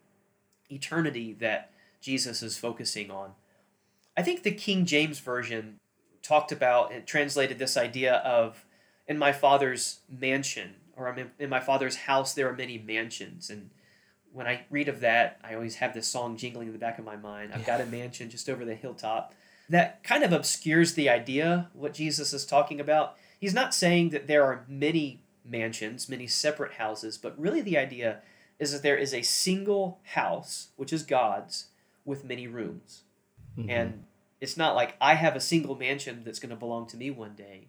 eternity 0.70 1.34
that 1.40 1.70
Jesus 2.00 2.42
is 2.42 2.58
focusing 2.58 3.10
on. 3.10 3.32
I 4.16 4.22
think 4.22 4.42
the 4.42 4.52
King 4.52 4.84
James 4.84 5.20
Version 5.20 5.78
talked 6.22 6.52
about 6.52 6.92
and 6.92 7.06
translated 7.06 7.58
this 7.58 7.76
idea 7.76 8.16
of 8.16 8.64
in 9.06 9.16
my 9.16 9.32
father's 9.32 10.00
mansion 10.08 10.74
or 10.96 11.08
in, 11.16 11.30
in 11.38 11.48
my 11.48 11.60
father's 11.60 11.96
house 11.96 12.34
there 12.34 12.48
are 12.48 12.56
many 12.56 12.78
mansions 12.78 13.48
and 13.48 13.70
when 14.36 14.46
I 14.46 14.64
read 14.70 14.88
of 14.88 15.00
that 15.00 15.38
I 15.42 15.54
always 15.54 15.76
have 15.76 15.94
this 15.94 16.06
song 16.06 16.36
jingling 16.36 16.66
in 16.68 16.72
the 16.72 16.78
back 16.78 16.98
of 16.98 17.04
my 17.04 17.16
mind 17.16 17.52
I've 17.54 17.66
got 17.66 17.80
a 17.80 17.86
mansion 17.86 18.28
just 18.30 18.48
over 18.50 18.64
the 18.64 18.74
hilltop 18.74 19.34
that 19.70 20.02
kind 20.04 20.22
of 20.22 20.32
obscures 20.32 20.92
the 20.94 21.08
idea 21.08 21.68
what 21.72 21.94
Jesus 21.94 22.32
is 22.32 22.44
talking 22.44 22.80
about 22.80 23.16
he's 23.40 23.54
not 23.54 23.74
saying 23.74 24.10
that 24.10 24.26
there 24.26 24.44
are 24.44 24.64
many 24.68 25.20
mansions 25.44 26.08
many 26.08 26.26
separate 26.26 26.74
houses 26.74 27.16
but 27.18 27.38
really 27.38 27.60
the 27.62 27.78
idea 27.78 28.20
is 28.58 28.72
that 28.72 28.82
there 28.82 28.96
is 28.96 29.14
a 29.14 29.22
single 29.22 30.00
house 30.02 30.68
which 30.76 30.92
is 30.92 31.02
God's 31.02 31.66
with 32.04 32.24
many 32.24 32.46
rooms 32.46 33.02
Mhm. 33.58 33.70
and 33.70 34.04
it's 34.40 34.56
not 34.56 34.74
like 34.74 34.96
I 35.00 35.14
have 35.14 35.34
a 35.34 35.40
single 35.40 35.74
mansion 35.76 36.22
that's 36.24 36.38
going 36.40 36.50
to 36.50 36.56
belong 36.56 36.86
to 36.88 36.96
me 36.98 37.10
one 37.10 37.34
day. 37.34 37.68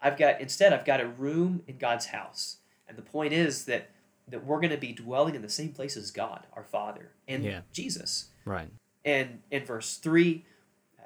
I've 0.00 0.16
got 0.16 0.40
instead 0.40 0.72
I've 0.72 0.84
got 0.84 1.00
a 1.00 1.08
room 1.08 1.62
in 1.66 1.78
God's 1.78 2.06
house. 2.06 2.58
And 2.88 2.96
the 2.96 3.02
point 3.02 3.32
is 3.32 3.64
that 3.64 3.90
that 4.28 4.44
we're 4.44 4.60
going 4.60 4.70
to 4.70 4.76
be 4.76 4.92
dwelling 4.92 5.34
in 5.34 5.42
the 5.42 5.48
same 5.48 5.72
place 5.72 5.96
as 5.96 6.10
God, 6.10 6.46
our 6.54 6.64
Father, 6.64 7.12
and 7.28 7.44
Yeah. 7.44 7.60
Jesus. 7.72 8.28
right. 8.44 8.68
And 9.04 9.42
in 9.52 9.64
verse 9.64 9.98
3, 9.98 10.44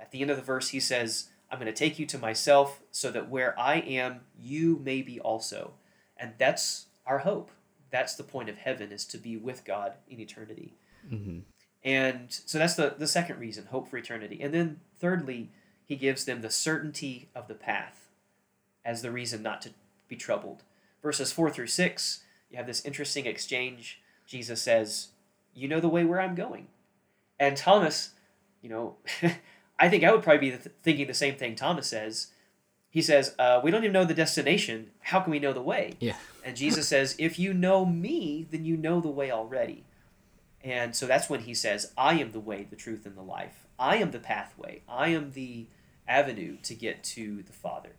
at 0.00 0.11
the 0.11 0.22
end 0.22 0.31
of 0.31 0.38
the 0.38 0.43
verse 0.43 0.70
he 0.70 0.81
says, 0.81 1.28
I'm 1.50 1.58
going 1.58 1.72
to 1.72 1.78
take 1.78 1.99
you 1.99 2.06
to 2.06 2.19
myself 2.19 2.81
so 2.90 3.11
that 3.11 3.28
where 3.28 3.58
I 3.58 3.76
am 3.81 4.20
you 4.38 4.81
may 4.82 5.02
be 5.02 5.20
also. 5.20 5.72
And 6.17 6.32
that's 6.38 6.87
our 7.05 7.19
hope. 7.19 7.50
That's 7.90 8.14
the 8.14 8.22
point 8.22 8.49
of 8.49 8.56
heaven 8.56 8.93
is 8.93 9.05
to 9.06 9.19
be 9.19 9.37
with 9.37 9.64
God 9.64 9.94
in 10.08 10.20
eternity. 10.20 10.75
Mm-hmm. 11.12 11.40
And 11.82 12.26
so 12.31 12.58
that's 12.58 12.75
the, 12.75 12.94
the 12.96 13.06
second 13.08 13.38
reason, 13.38 13.67
hope 13.67 13.88
for 13.88 13.96
eternity. 13.99 14.40
And 14.40 14.55
then 14.55 14.81
thirdly, 14.99 15.50
he 15.84 15.96
gives 15.96 16.25
them 16.25 16.40
the 16.40 16.50
certainty 16.50 17.28
of 17.34 17.49
the 17.49 17.55
path 17.55 18.08
as 18.84 19.02
the 19.02 19.11
reason 19.11 19.43
not 19.43 19.61
to 19.62 19.70
be 20.08 20.17
troubled. 20.17 20.62
Verses 21.02 21.32
4 21.32 21.50
through 21.50 21.67
6, 21.67 22.22
you 22.50 22.56
have 22.56 22.67
this 22.67 22.85
interesting 22.85 23.26
exchange. 23.26 24.00
Jesus 24.26 24.61
says, 24.61 25.08
You 25.55 25.69
know 25.69 25.81
the 25.81 25.88
way 25.88 26.05
where 26.05 26.20
I'm 26.20 26.35
going. 26.35 26.69
And 27.38 27.56
Thomas, 27.56 28.11
you 28.61 28.69
know, 28.69 28.97
I 29.79 29.88
think 29.88 30.05
I 30.05 30.12
would 30.12 30.23
probably 30.23 30.50
be 30.50 30.56
th- 30.56 30.75
thinking 30.82 31.06
the 31.06 31.14
same 31.14 31.37
thing 31.37 31.55
Thomas 31.55 31.87
says. 31.87 32.29
He 32.91 33.02
says, 33.02 33.35
uh, 33.38 33.61
We 33.62 33.70
don't 33.70 33.85
even 33.85 33.93
know 33.93 34.05
the 34.05 34.14
destination. 34.14 34.91
How 35.00 35.20
can 35.20 35.31
we 35.31 35.38
know 35.38 35.52
the 35.52 35.62
way? 35.62 35.94
Yeah. 36.00 36.17
And 36.44 36.56
Jesus 36.56 36.88
says, 36.88 37.14
If 37.19 37.38
you 37.38 37.55
know 37.55 37.87
me, 37.87 38.47
then 38.50 38.64
you 38.64 38.76
know 38.76 39.00
the 39.00 39.08
way 39.08 39.31
already. 39.31 39.85
And 40.62 40.94
so 40.94 41.06
that's 41.06 41.31
when 41.31 41.41
he 41.41 41.55
says, 41.55 41.93
I 41.96 42.14
am 42.14 42.32
the 42.32 42.41
way, 42.41 42.67
the 42.69 42.76
truth, 42.76 43.06
and 43.06 43.17
the 43.17 43.23
life. 43.23 43.67
I 43.79 43.96
am 43.96 44.11
the 44.11 44.19
pathway. 44.19 44.82
I 44.89 45.08
am 45.08 45.32
the 45.32 45.67
avenue 46.06 46.58
to 46.65 46.75
get 46.75 47.03
to 47.05 47.43
the 47.43 47.53
Father. 47.53 47.91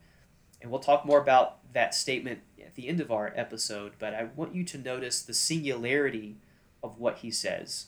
And 0.61 0.69
we'll 0.69 0.79
talk 0.79 1.05
more 1.05 1.19
about 1.19 1.57
that 1.73 1.95
statement 1.95 2.41
at 2.63 2.75
the 2.75 2.87
end 2.87 3.01
of 3.01 3.11
our 3.11 3.33
episode, 3.35 3.93
but 3.99 4.13
I 4.13 4.29
want 4.35 4.55
you 4.55 4.63
to 4.65 4.77
notice 4.77 5.21
the 5.21 5.33
singularity 5.33 6.37
of 6.83 6.99
what 6.99 7.19
he 7.19 7.31
says. 7.31 7.87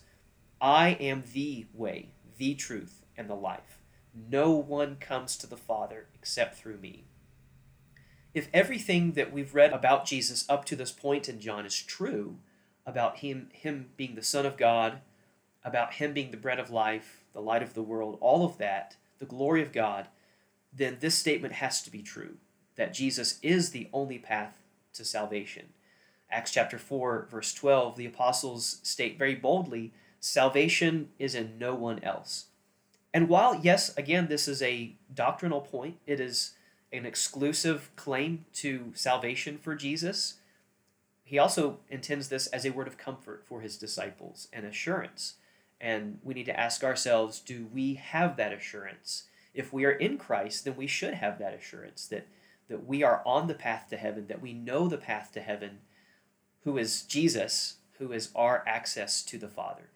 I 0.59 0.91
am 0.99 1.23
the 1.33 1.65
way, 1.73 2.09
the 2.37 2.55
truth, 2.55 3.03
and 3.15 3.29
the 3.29 3.35
life. 3.35 3.79
No 4.29 4.51
one 4.51 4.95
comes 4.95 5.37
to 5.37 5.47
the 5.47 5.57
Father 5.57 6.07
except 6.15 6.57
through 6.57 6.77
me. 6.77 7.03
If 8.33 8.49
everything 8.53 9.11
that 9.11 9.31
we've 9.31 9.53
read 9.53 9.73
about 9.73 10.05
Jesus 10.05 10.45
up 10.49 10.65
to 10.65 10.75
this 10.75 10.91
point 10.91 11.29
in 11.29 11.39
John 11.39 11.65
is 11.65 11.79
true, 11.79 12.37
about 12.85 13.17
him 13.19 13.49
him 13.53 13.89
being 13.95 14.15
the 14.15 14.23
son 14.23 14.45
of 14.45 14.57
god 14.57 15.01
about 15.63 15.93
him 15.93 16.13
being 16.13 16.31
the 16.31 16.37
bread 16.37 16.59
of 16.59 16.69
life 16.69 17.23
the 17.33 17.41
light 17.41 17.63
of 17.63 17.73
the 17.73 17.83
world 17.83 18.17
all 18.21 18.45
of 18.45 18.57
that 18.57 18.95
the 19.19 19.25
glory 19.25 19.61
of 19.61 19.71
god 19.71 20.07
then 20.75 20.97
this 20.99 21.15
statement 21.15 21.55
has 21.55 21.81
to 21.81 21.91
be 21.91 22.01
true 22.01 22.37
that 22.75 22.93
jesus 22.93 23.39
is 23.41 23.69
the 23.69 23.87
only 23.93 24.17
path 24.17 24.61
to 24.93 25.03
salvation 25.03 25.67
acts 26.31 26.51
chapter 26.51 26.77
4 26.77 27.27
verse 27.29 27.53
12 27.53 27.95
the 27.97 28.05
apostles 28.05 28.79
state 28.83 29.17
very 29.17 29.35
boldly 29.35 29.91
salvation 30.19 31.09
is 31.19 31.35
in 31.35 31.57
no 31.59 31.73
one 31.73 32.01
else 32.03 32.45
and 33.13 33.29
while 33.29 33.55
yes 33.55 33.95
again 33.97 34.27
this 34.27 34.47
is 34.47 34.61
a 34.61 34.95
doctrinal 35.13 35.61
point 35.61 35.97
it 36.07 36.19
is 36.19 36.51
an 36.91 37.05
exclusive 37.05 37.89
claim 37.95 38.45
to 38.53 38.91
salvation 38.95 39.57
for 39.57 39.75
jesus 39.75 40.35
he 41.33 41.39
also 41.39 41.79
intends 41.89 42.29
this 42.29 42.47
as 42.47 42.65
a 42.65 42.71
word 42.71 42.87
of 42.87 42.97
comfort 42.97 43.43
for 43.45 43.61
his 43.61 43.77
disciples 43.77 44.47
and 44.53 44.65
assurance. 44.65 45.35
And 45.79 46.19
we 46.23 46.33
need 46.33 46.45
to 46.45 46.59
ask 46.59 46.83
ourselves 46.83 47.39
do 47.39 47.67
we 47.73 47.95
have 47.95 48.37
that 48.37 48.53
assurance? 48.53 49.23
If 49.53 49.71
we 49.71 49.85
are 49.85 49.91
in 49.91 50.17
Christ, 50.17 50.65
then 50.65 50.75
we 50.75 50.87
should 50.87 51.15
have 51.15 51.39
that 51.39 51.53
assurance 51.53 52.07
that, 52.07 52.27
that 52.73 52.87
we 52.87 53.03
are 53.03 53.21
on 53.23 53.47
the 53.47 53.53
path 53.53 53.85
to 53.91 53.97
heaven, 53.97 54.25
that 54.25 54.41
we 54.41 54.51
know 54.51 54.87
the 54.87 54.97
path 54.97 55.31
to 55.31 55.41
heaven, 55.41 55.77
who 56.63 56.75
is 56.79 57.03
Jesus, 57.03 57.75
who 57.99 58.11
is 58.11 58.31
our 58.35 58.63
access 58.67 59.21
to 59.21 59.37
the 59.37 59.47
Father. 59.47 59.91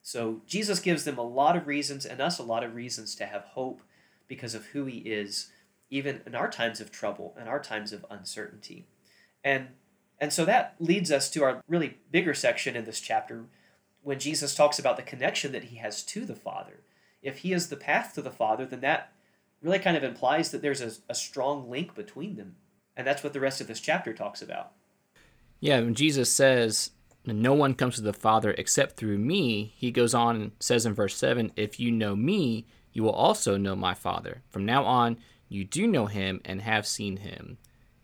So 0.00 0.40
Jesus 0.46 0.80
gives 0.80 1.04
them 1.04 1.18
a 1.18 1.22
lot 1.22 1.58
of 1.58 1.66
reasons 1.66 2.06
and 2.06 2.22
us 2.22 2.38
a 2.38 2.42
lot 2.42 2.64
of 2.64 2.74
reasons 2.74 3.14
to 3.16 3.26
have 3.26 3.44
hope 3.44 3.82
because 4.28 4.54
of 4.54 4.64
who 4.68 4.86
he 4.86 5.00
is, 5.00 5.50
even 5.90 6.22
in 6.24 6.34
our 6.34 6.50
times 6.50 6.80
of 6.80 6.90
trouble 6.90 7.36
and 7.38 7.50
our 7.50 7.60
times 7.60 7.92
of 7.92 8.06
uncertainty. 8.08 8.86
And 9.44 9.68
and 10.18 10.32
so 10.32 10.46
that 10.46 10.76
leads 10.78 11.12
us 11.12 11.28
to 11.32 11.44
our 11.44 11.60
really 11.68 11.98
bigger 12.10 12.32
section 12.32 12.76
in 12.76 12.86
this 12.86 13.00
chapter 13.00 13.44
when 14.02 14.18
Jesus 14.18 14.54
talks 14.54 14.78
about 14.78 14.96
the 14.96 15.02
connection 15.02 15.52
that 15.52 15.64
he 15.64 15.76
has 15.76 16.02
to 16.04 16.24
the 16.24 16.34
Father. 16.34 16.80
If 17.22 17.38
he 17.38 17.52
is 17.52 17.68
the 17.68 17.76
path 17.76 18.14
to 18.14 18.22
the 18.22 18.30
Father, 18.30 18.64
then 18.64 18.80
that 18.80 19.12
really 19.62 19.78
kind 19.78 19.96
of 19.96 20.04
implies 20.04 20.50
that 20.50 20.62
there's 20.62 20.80
a, 20.80 20.92
a 21.08 21.14
strong 21.14 21.70
link 21.70 21.94
between 21.94 22.36
them. 22.36 22.56
And 22.96 23.06
that's 23.06 23.22
what 23.22 23.32
the 23.32 23.40
rest 23.40 23.60
of 23.60 23.66
this 23.66 23.80
chapter 23.80 24.12
talks 24.12 24.42
about. 24.42 24.72
Yeah, 25.60 25.80
when 25.80 25.94
Jesus 25.94 26.30
says, 26.30 26.90
No 27.24 27.54
one 27.54 27.74
comes 27.74 27.94
to 27.96 28.02
the 28.02 28.12
Father 28.12 28.54
except 28.58 28.96
through 28.96 29.18
me, 29.18 29.72
he 29.76 29.90
goes 29.90 30.14
on 30.14 30.36
and 30.36 30.52
says 30.60 30.84
in 30.84 30.94
verse 30.94 31.16
7 31.16 31.52
If 31.56 31.80
you 31.80 31.90
know 31.90 32.14
me, 32.16 32.66
you 32.92 33.02
will 33.02 33.12
also 33.12 33.56
know 33.56 33.76
my 33.76 33.94
Father. 33.94 34.42
From 34.50 34.66
now 34.66 34.84
on, 34.84 35.18
you 35.48 35.64
do 35.64 35.86
know 35.86 36.06
him 36.06 36.40
and 36.44 36.60
have 36.62 36.86
seen 36.86 37.18
him. 37.18 37.58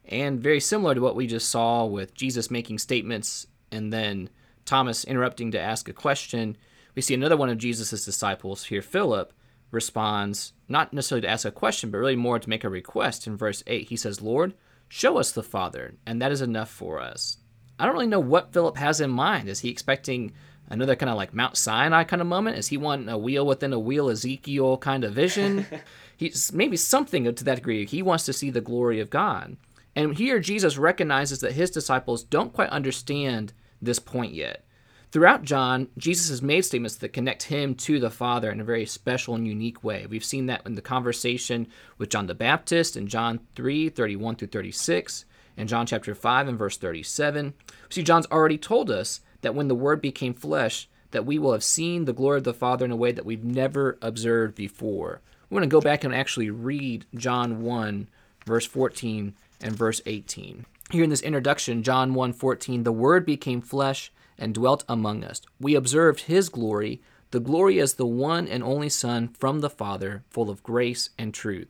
And 0.05 0.41
very 0.41 0.61
similar 0.61 0.95
to 0.95 1.01
what 1.01 1.17
we 1.17 1.27
just 1.27 1.51
saw 1.51 1.85
with 1.85 2.15
Jesus 2.15 2.51
making 2.51 2.79
statements 2.79 3.47
and 3.71 3.93
then 3.93 4.31
Thomas 4.65 5.05
interrupting 5.05 5.51
to 5.53 5.61
ask 5.61 5.89
a 5.89 5.93
question, 5.93 6.57
we 6.95 7.03
see 7.03 7.15
another 7.15 7.37
one 7.37 7.49
of 7.49 7.59
Jesus' 7.59 8.05
disciples 8.05 8.65
here, 8.65 8.83
Philip, 8.83 9.33
responds 9.71 10.53
not 10.69 10.93
necessarily 10.93 11.23
to 11.23 11.31
ask 11.31 11.45
a 11.45 11.51
question, 11.51 11.91
but 11.91 11.99
really 11.99 12.17
more 12.17 12.39
to 12.39 12.49
make 12.49 12.65
a 12.65 12.69
request. 12.69 13.27
In 13.27 13.37
verse 13.37 13.63
8, 13.67 13.89
he 13.89 13.97
says, 13.97 14.21
Lord, 14.21 14.55
show 14.89 15.19
us 15.19 15.33
the 15.33 15.43
Father, 15.43 15.95
and 16.07 16.21
that 16.21 16.33
is 16.33 16.43
enough 16.43 16.71
for 16.71 17.01
us. 17.01 17.39
I 17.79 17.85
don't 17.85 17.95
really 17.95 18.07
know 18.07 18.21
what 18.21 18.53
Philip 18.53 18.77
has 18.77 19.01
in 19.01 19.11
mind. 19.11 19.49
Is 19.49 19.61
he 19.61 19.71
expecting 19.71 20.33
another 20.69 20.97
kind 20.97 21.11
of 21.11 21.17
like 21.17 21.33
Mount 21.33 21.57
Sinai 21.57 22.05
kind 22.05 22.21
of 22.21 22.29
moment? 22.29 22.59
Is 22.59 22.69
he 22.69 22.77
wanting 22.77 23.09
a 23.09 23.17
wheel 23.17 23.47
within 23.47 23.73
a 23.73 23.79
wheel 23.79 24.11
Ezekiel 24.11 24.79
kind 24.79 25.05
of 25.05 25.15
vision? 25.15 25.67
He's 26.17 26.53
maybe 26.53 26.77
something 26.77 27.33
to 27.33 27.45
that 27.45 27.57
degree. 27.57 27.87
He 27.87 28.03
wants 28.03 28.25
to 28.27 28.33
see 28.33 28.51
the 28.51 28.61
glory 28.61 29.01
of 29.01 29.11
God. 29.11 29.57
And 29.95 30.17
here 30.17 30.41
Jesus 30.41 30.77
recognizes 30.77 31.41
that 31.41 31.53
his 31.53 31.71
disciples 31.71 32.25
don't 32.25 32.53
quite 32.53 32.71
understand 32.71 33.53
this 33.81 33.99
point 33.99 34.35
yet. 34.35 34.65
Throughout 35.11 35.43
John, 35.43 35.89
Jesus 35.97 36.29
has 36.29 36.43
made 36.43 36.67
statements 36.67 36.97
that 36.97 37.15
connect 37.15 37.45
him 37.45 37.75
to 37.77 37.99
the 37.99 38.11
Father 38.11 38.51
in 38.51 38.61
a 38.61 38.65
very 38.65 38.85
special 38.85 39.35
and 39.35 39.47
unique 39.47 39.83
way. 39.83 40.07
We've 40.07 40.25
seen 40.25 40.47
that 40.47 40.67
in 40.67 40.75
the 40.75 40.83
conversation 40.83 41.67
with 41.97 42.11
John 42.11 42.27
the 42.27 42.35
Baptist 42.35 42.95
in 42.95 43.07
John 43.07 43.41
3 43.55 43.89
31 43.89 44.37
through 44.37 44.49
36, 44.49 45.25
and 45.57 45.67
John 45.67 45.87
chapter 45.87 46.15
5 46.15 46.49
and 46.49 46.59
verse 46.59 46.77
37. 46.77 47.55
See, 47.89 48.03
John's 48.03 48.27
already 48.27 48.59
told 48.59 48.91
us 48.91 49.21
that 49.41 49.55
when 49.55 49.69
the 49.69 49.75
Word 49.75 50.03
became 50.03 50.35
flesh, 50.35 50.91
that 51.13 51.25
we 51.25 51.39
will 51.39 51.53
have 51.53 51.65
seen 51.65 52.05
the 52.05 52.13
glory 52.13 52.37
of 52.37 52.45
the 52.45 52.53
Father 52.53 52.85
in 52.85 52.91
a 52.91 52.97
way 52.97 53.11
that 53.13 53.25
we've 53.25 53.45
never 53.45 53.97
observed 54.03 54.55
before. 54.55 55.23
We 55.49 55.55
want 55.55 55.65
to 55.65 55.69
go 55.69 55.81
back 55.81 56.05
and 56.05 56.15
actually 56.15 56.51
read 56.51 57.07
John 57.15 57.63
1, 57.63 58.09
verse 58.45 58.67
14 58.67 59.35
and 59.63 59.75
verse 59.75 60.03
18. 60.05 60.67
Here 60.91 61.05
in 61.05 61.09
this 61.09 61.23
introduction, 61.23 61.83
John 61.83 62.13
1 62.13 62.35
14, 62.35 62.83
the 62.83 62.93
Word 62.93 63.25
became 63.25 63.63
flesh 63.63 64.13
and 64.39 64.55
dwelt 64.55 64.85
among 64.89 65.25
us. 65.25 65.43
We 65.61 65.75
observed 65.75 66.23
his 66.23 66.49
glory, 66.49 67.03
the 67.31 67.41
glory 67.41 67.81
as 67.81 67.95
the 67.95 68.07
one 68.07 68.49
and 68.49 68.63
only 68.63 68.89
Son 68.89 69.29
from 69.29 69.61
the 69.61 69.71
Father, 69.71 70.25
full 70.31 70.49
of 70.51 70.63
grace 70.63 71.11
and 71.19 71.35
truth. 71.35 71.69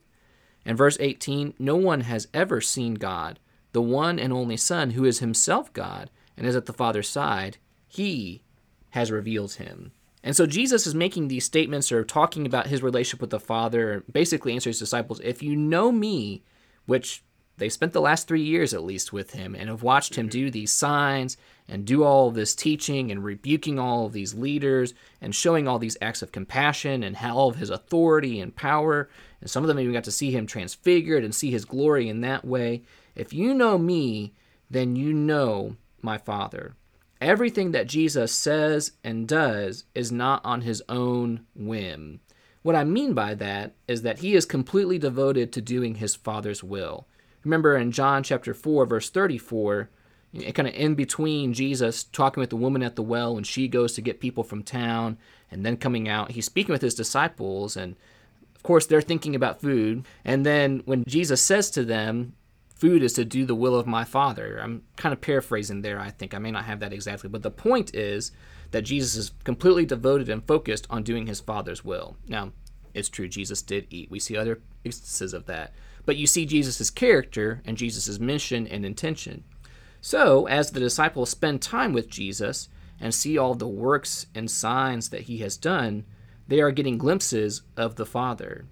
And 0.65 0.77
verse 0.77 0.97
18 1.01 1.55
No 1.59 1.77
one 1.77 2.03
has 2.03 2.29
ever 2.35 2.61
seen 2.61 2.95
God, 2.95 3.39
the 3.73 3.83
one 3.83 4.19
and 4.19 4.33
only 4.33 4.57
Son, 4.57 4.91
who 4.91 5.05
is 5.05 5.19
himself 5.21 5.73
God 5.73 6.11
and 6.37 6.47
is 6.47 6.57
at 6.57 6.67
the 6.67 6.73
Father's 6.73 7.09
side. 7.09 7.57
He 7.89 8.43
has 8.91 9.11
revealed 9.11 9.55
him. 9.55 9.93
And 10.23 10.37
so 10.37 10.47
Jesus 10.47 10.87
is 10.87 10.95
making 10.95 11.29
these 11.29 11.45
statements 11.45 11.93
or 11.93 12.05
talking 12.05 12.45
about 12.45 12.67
his 12.67 12.83
relationship 12.83 13.21
with 13.21 13.31
the 13.31 13.41
Father, 13.41 14.05
basically 14.11 14.53
answering 14.53 14.73
his 14.73 14.79
disciples, 14.79 15.21
If 15.21 15.43
you 15.43 15.57
know 15.57 15.93
me, 15.93 16.43
which 16.87 17.23
they 17.59 17.69
spent 17.69 17.93
the 17.93 18.01
last 18.01 18.27
three 18.27 18.43
years 18.43 18.73
at 18.73 18.85
least 18.85 19.13
with 19.13 19.33
him 19.33 19.55
and 19.55 19.69
have 19.69 19.83
watched 19.83 20.15
him 20.15 20.27
mm-hmm. 20.27 20.39
do 20.39 20.51
these 20.51 20.73
signs 20.73 21.37
and 21.69 21.85
do 21.85 22.03
all 22.03 22.29
of 22.29 22.35
this 22.35 22.55
teaching 22.55 23.11
and 23.11 23.23
rebuking 23.23 23.79
all 23.79 24.07
of 24.07 24.13
these 24.13 24.35
leaders 24.35 24.95
and 25.21 25.35
showing 25.35 25.69
all 25.69 25.79
these 25.79 25.97
acts 26.01 26.23
of 26.23 26.33
compassion 26.33 27.03
and 27.03 27.17
all 27.19 27.49
of 27.49 27.57
his 27.57 27.71
authority 27.71 28.41
and 28.41 28.57
power. 28.57 29.11
And 29.41 29.51
some 29.51 29.63
of 29.63 29.69
them 29.69 29.79
even 29.79 29.93
got 29.93 30.05
to 30.05 30.13
see 30.13 30.31
him 30.31 30.47
transfigured 30.47 31.25
and 31.25 31.35
see 31.35 31.51
his 31.51 31.65
glory 31.65 32.09
in 32.09 32.23
that 32.23 32.45
way. 32.45 32.83
If 33.15 33.33
you 33.33 33.53
know 33.53 33.77
me, 33.77 34.33
then 34.71 34.97
you 34.97 35.13
know 35.13 35.77
my 36.01 36.17
Father. 36.17 36.75
Everything 37.21 37.73
that 37.73 37.89
Jesus 37.89 38.33
says 38.33 38.93
and 39.03 39.27
does 39.27 39.85
is 39.95 40.13
not 40.13 40.41
on 40.45 40.61
his 40.61 40.83
own 40.89 41.45
whim. 41.55 42.21
What 42.63 42.77
I 42.77 42.85
mean 42.85 43.13
by 43.13 43.35
that 43.35 43.75
is 43.89 44.03
that 44.03 44.21
he 44.21 44.35
is 44.35 44.45
completely 44.45 44.99
devoted 44.99 45.53
to 45.53 45.61
doing 45.61 45.97
his 45.97 46.15
Father's 46.15 46.63
will. 46.63 47.07
Remember 47.49 47.79
in 47.79 47.93
John 47.93 48.23
chapter 48.23 48.53
4, 48.53 48.85
verse 48.85 49.09
34, 49.09 49.89
kind 50.53 50.69
of 50.69 50.75
in 50.75 50.95
between 50.95 51.55
Jesus 51.55 52.05
talking 52.05 52.43
with 52.43 52.51
the 52.51 52.57
woman 52.57 52.83
at 52.83 52.95
the 52.95 53.03
well 53.03 53.35
when 53.35 53.45
she 53.45 53.69
goes 53.69 53.95
to 53.95 54.03
get 54.03 54.21
people 54.21 54.45
from 54.45 54.63
town 54.63 55.17
and 55.51 55.65
then 55.65 55.79
coming 55.79 56.11
out, 56.11 56.33
he's 56.33 56.45
speaking 56.45 56.75
with 56.75 56.83
his 56.83 56.95
disciples. 56.95 57.75
And 57.75 57.97
of 58.55 58.63
course, 58.63 58.85
they're 58.85 59.01
thinking 59.01 59.35
about 59.35 59.63
food. 59.63 60.05
And 60.27 60.45
then 60.45 60.83
when 60.85 61.05
Jesus 61.05 61.43
says 61.43 61.71
to 61.71 61.85
them, 61.85 62.35
Food 62.75 63.03
is 63.03 63.15
to 63.15 63.25
do 63.25 63.45
the 63.45 63.57
will 63.57 63.75
of 63.75 63.89
my 63.89 64.05
Father. 64.05 64.61
I'm 64.63 64.85
kind 64.95 65.13
of 65.13 65.21
paraphrasing 65.21 65.83
there, 65.83 65.99
I 65.99 66.11
think. 66.11 66.33
I 66.33 66.39
may 66.39 66.53
not 66.53 66.67
have 66.67 66.79
that 66.79 66.93
exactly. 66.93 67.29
But 67.29 67.43
the 67.43 67.51
point 67.51 67.93
is 67.93 68.31
that 68.71 68.83
Jesus 68.83 69.17
is 69.17 69.33
completely 69.43 69.85
devoted 69.85 70.29
and 70.29 70.47
focused 70.47 70.87
on 70.89 71.03
doing 71.03 71.27
his 71.27 71.41
Father's 71.41 71.85
will. 71.85 72.17
Now, 72.29 72.53
it's 72.95 73.09
true, 73.09 73.27
Jesus 73.27 73.63
did 73.63 73.89
eat. 73.91 74.13
We 74.13 74.21
see 74.21 74.37
other 74.37 74.61
instances 74.85 75.35
of 75.35 75.47
that. 75.47 75.73
But 76.09 76.17
you 76.17 76.27
see 76.27 76.47
Jesus' 76.47 76.89
character 76.89 77.61
and 77.67 77.77
Jesus' 77.77 78.19
mission 78.19 78.67
and 78.67 78.87
intention. 78.87 79.45
So, 80.01 80.47
as 80.47 80.71
the 80.71 80.81
disciples 80.81 81.29
spend 81.29 81.61
time 81.61 81.93
with 81.93 82.09
Jesus 82.09 82.71
and 82.99 83.15
see 83.15 83.37
all 83.37 83.55
the 83.55 83.69
works 83.69 84.25
and 84.35 84.51
signs 84.51 85.11
that 85.11 85.25
he 85.25 85.41
has 85.41 85.59
done, 85.59 86.07
they 86.47 86.63
are 86.63 86.71
getting 86.71 86.97
glimpses 86.97 87.61
of 87.77 87.97
the 87.97 88.07
Father. 88.07 88.65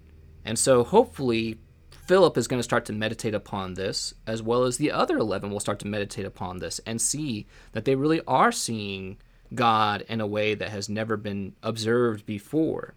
And 0.47 0.59
so, 0.59 0.83
hopefully, 0.83 1.59
Philip 1.91 2.39
is 2.39 2.49
going 2.49 2.59
to 2.59 2.65
start 2.65 2.87
to 2.87 2.95
meditate 2.95 3.35
upon 3.35 3.75
this, 3.75 4.15
as 4.27 4.43
well 4.43 4.63
as 4.63 4.79
the 4.79 4.91
other 4.91 5.19
11 5.19 5.51
will 5.51 5.61
start 5.61 5.79
to 5.81 5.87
meditate 5.87 6.25
upon 6.25 6.61
this 6.61 6.81
and 6.87 7.03
see 7.03 7.47
that 7.73 7.85
they 7.85 7.97
really 7.97 8.23
are 8.27 8.51
seeing 8.51 9.19
God 9.55 10.07
in 10.09 10.23
a 10.23 10.27
way 10.27 10.55
that 10.55 10.71
has 10.71 10.89
never 10.89 11.19
been 11.19 11.55
observed 11.63 12.25
before. 12.25 12.95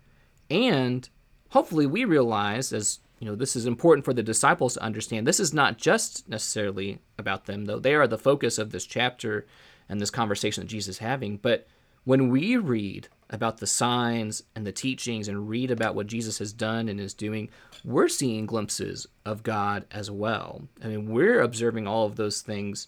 And 0.50 1.10
hopefully, 1.50 1.86
we 1.86 2.06
realize, 2.06 2.72
as 2.72 3.00
you 3.20 3.28
know, 3.28 3.36
this 3.36 3.56
is 3.56 3.66
important 3.66 4.06
for 4.06 4.14
the 4.14 4.24
disciples 4.24 4.74
to 4.74 4.84
understand. 4.84 5.28
This 5.28 5.40
is 5.40 5.54
not 5.54 5.78
just 5.78 6.28
necessarily 6.30 7.00
about 7.18 7.46
them, 7.46 7.66
though 7.66 7.80
they 7.80 7.94
are 7.94 8.08
the 8.08 8.18
focus 8.18 8.58
of 8.58 8.72
this 8.72 8.86
chapter 8.86 9.46
and 9.90 10.00
this 10.00 10.10
conversation 10.10 10.64
that 10.64 10.70
Jesus 10.70 10.96
is 10.96 11.00
having. 11.00 11.38
But 11.38 11.68
when 12.06 12.30
we 12.30 12.56
read 12.56 13.10
about 13.30 13.58
the 13.58 13.68
signs 13.68 14.44
and 14.56 14.66
the 14.66 14.72
teachings 14.72 15.28
and 15.28 15.50
read 15.50 15.70
about 15.70 15.96
what 15.96 16.08
Jesus 16.08 16.40
has 16.40 16.54
done 16.54 16.88
and 16.88 17.00
is 17.00 17.14
doing, 17.14 17.50
we're 17.84 18.08
seeing 18.08 18.46
glimpses 18.46 19.06
of 19.26 19.44
God 19.44 19.86
as 19.92 20.10
well. 20.10 20.64
I 20.84 20.88
mean, 20.88 21.12
we're 21.12 21.42
observing 21.42 21.88
all 21.88 22.06
of 22.06 22.16
those 22.16 22.42
things, 22.42 22.88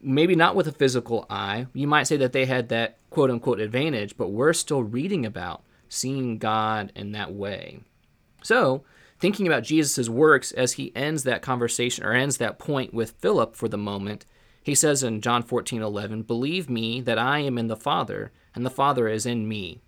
maybe 0.00 0.36
not 0.36 0.54
with 0.54 0.68
a 0.68 0.72
physical 0.72 1.26
eye. 1.30 1.66
You 1.72 1.86
might 1.86 2.06
say 2.06 2.18
that 2.18 2.32
they 2.32 2.44
had 2.44 2.68
that 2.68 2.98
quote 3.08 3.30
unquote 3.30 3.60
advantage, 3.60 4.16
but 4.16 4.28
we're 4.28 4.52
still 4.52 4.82
reading 4.82 5.24
about 5.24 5.62
seeing 5.88 6.36
God 6.36 6.92
in 6.94 7.12
that 7.12 7.32
way. 7.32 7.80
So, 8.42 8.84
thinking 9.24 9.46
about 9.46 9.62
Jesus' 9.62 10.10
works 10.10 10.52
as 10.52 10.74
he 10.74 10.94
ends 10.94 11.22
that 11.22 11.40
conversation 11.40 12.04
or 12.04 12.12
ends 12.12 12.36
that 12.36 12.58
point 12.58 12.92
with 12.92 13.12
Philip 13.12 13.56
for 13.56 13.70
the 13.70 13.78
moment, 13.78 14.26
he 14.62 14.74
says 14.74 15.02
in 15.02 15.22
John 15.22 15.42
14 15.42 15.80
11, 15.80 16.24
Believe 16.24 16.68
me 16.68 17.00
that 17.00 17.18
I 17.18 17.38
am 17.38 17.56
in 17.56 17.68
the 17.68 17.74
Father, 17.74 18.32
and 18.54 18.66
the 18.66 18.70
Father 18.70 19.08
is 19.08 19.24
in 19.24 19.48
me. 19.48 19.80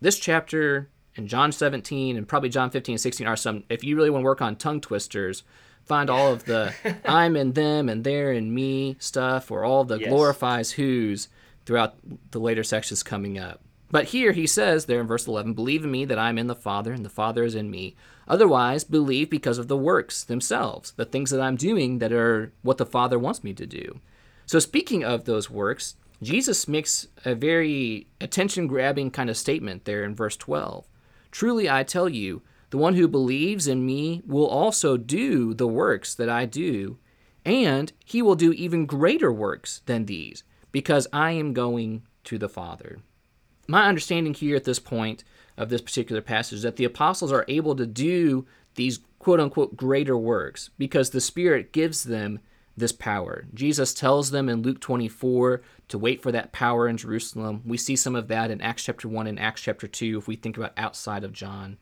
This 0.00 0.18
chapter 0.18 0.88
and 1.14 1.28
John 1.28 1.52
17 1.52 2.16
and 2.16 2.26
probably 2.26 2.48
John 2.48 2.70
15 2.70 2.94
and 2.94 3.00
16 3.02 3.26
are 3.26 3.36
some, 3.36 3.64
if 3.68 3.84
you 3.84 3.96
really 3.96 4.08
want 4.08 4.22
to 4.22 4.24
work 4.24 4.40
on 4.40 4.56
tongue 4.56 4.80
twisters, 4.80 5.42
find 5.84 6.08
all 6.08 6.32
of 6.32 6.46
the 6.46 6.72
I'm 7.04 7.36
in 7.36 7.52
them 7.52 7.90
and 7.90 8.02
they're 8.02 8.32
in 8.32 8.54
me 8.54 8.96
stuff 8.98 9.50
or 9.50 9.62
all 9.62 9.84
the 9.84 10.00
yes. 10.00 10.08
glorifies 10.08 10.70
who's 10.70 11.28
throughout 11.66 11.96
the 12.30 12.40
later 12.40 12.64
sections 12.64 13.02
coming 13.02 13.38
up. 13.38 13.60
But 13.90 14.06
here 14.06 14.32
he 14.32 14.46
says 14.46 14.86
there 14.86 15.00
in 15.00 15.06
verse 15.06 15.26
11, 15.26 15.52
Believe 15.52 15.84
in 15.84 15.90
me 15.90 16.04
that 16.04 16.18
I'm 16.18 16.38
in 16.38 16.46
the 16.46 16.54
Father 16.54 16.92
and 16.92 17.04
the 17.04 17.10
Father 17.10 17.44
is 17.44 17.54
in 17.54 17.70
me. 17.70 17.96
Otherwise, 18.30 18.84
believe 18.84 19.28
because 19.28 19.58
of 19.58 19.66
the 19.66 19.76
works 19.76 20.22
themselves, 20.22 20.92
the 20.92 21.04
things 21.04 21.30
that 21.30 21.40
I'm 21.40 21.56
doing 21.56 21.98
that 21.98 22.12
are 22.12 22.52
what 22.62 22.78
the 22.78 22.86
Father 22.86 23.18
wants 23.18 23.42
me 23.42 23.52
to 23.54 23.66
do. 23.66 23.98
So, 24.46 24.60
speaking 24.60 25.02
of 25.02 25.24
those 25.24 25.50
works, 25.50 25.96
Jesus 26.22 26.68
makes 26.68 27.08
a 27.24 27.34
very 27.34 28.06
attention 28.20 28.68
grabbing 28.68 29.10
kind 29.10 29.30
of 29.30 29.36
statement 29.36 29.84
there 29.84 30.04
in 30.04 30.14
verse 30.14 30.36
12. 30.36 30.86
Truly, 31.32 31.68
I 31.68 31.82
tell 31.82 32.08
you, 32.08 32.42
the 32.70 32.78
one 32.78 32.94
who 32.94 33.08
believes 33.08 33.66
in 33.66 33.84
me 33.84 34.22
will 34.24 34.46
also 34.46 34.96
do 34.96 35.52
the 35.52 35.66
works 35.66 36.14
that 36.14 36.28
I 36.28 36.46
do, 36.46 36.98
and 37.44 37.92
he 38.04 38.22
will 38.22 38.36
do 38.36 38.52
even 38.52 38.86
greater 38.86 39.32
works 39.32 39.82
than 39.86 40.06
these, 40.06 40.44
because 40.70 41.08
I 41.12 41.32
am 41.32 41.52
going 41.52 42.02
to 42.24 42.38
the 42.38 42.48
Father. 42.48 43.00
My 43.66 43.88
understanding 43.88 44.34
here 44.34 44.54
at 44.54 44.64
this 44.64 44.78
point 44.78 45.24
of 45.60 45.68
this 45.68 45.82
particular 45.82 46.22
passage 46.22 46.56
is 46.56 46.62
that 46.62 46.76
the 46.76 46.84
apostles 46.86 47.30
are 47.30 47.44
able 47.46 47.76
to 47.76 47.86
do 47.86 48.46
these 48.76 49.00
quote 49.18 49.38
unquote 49.38 49.76
greater 49.76 50.16
works 50.16 50.70
because 50.78 51.10
the 51.10 51.20
Spirit 51.20 51.70
gives 51.70 52.04
them 52.04 52.40
this 52.76 52.92
power. 52.92 53.44
Jesus 53.52 53.92
tells 53.92 54.30
them 54.30 54.48
in 54.48 54.62
Luke 54.62 54.80
24 54.80 55.60
to 55.88 55.98
wait 55.98 56.22
for 56.22 56.32
that 56.32 56.52
power 56.52 56.88
in 56.88 56.96
Jerusalem. 56.96 57.60
We 57.66 57.76
see 57.76 57.94
some 57.94 58.16
of 58.16 58.28
that 58.28 58.50
in 58.50 58.62
Acts 58.62 58.84
chapter 58.84 59.06
1 59.06 59.26
and 59.26 59.38
Acts 59.38 59.60
chapter 59.60 59.86
2 59.86 60.16
if 60.16 60.26
we 60.26 60.34
think 60.34 60.56
about 60.56 60.72
outside 60.78 61.24
of 61.24 61.34
John. 61.34 61.76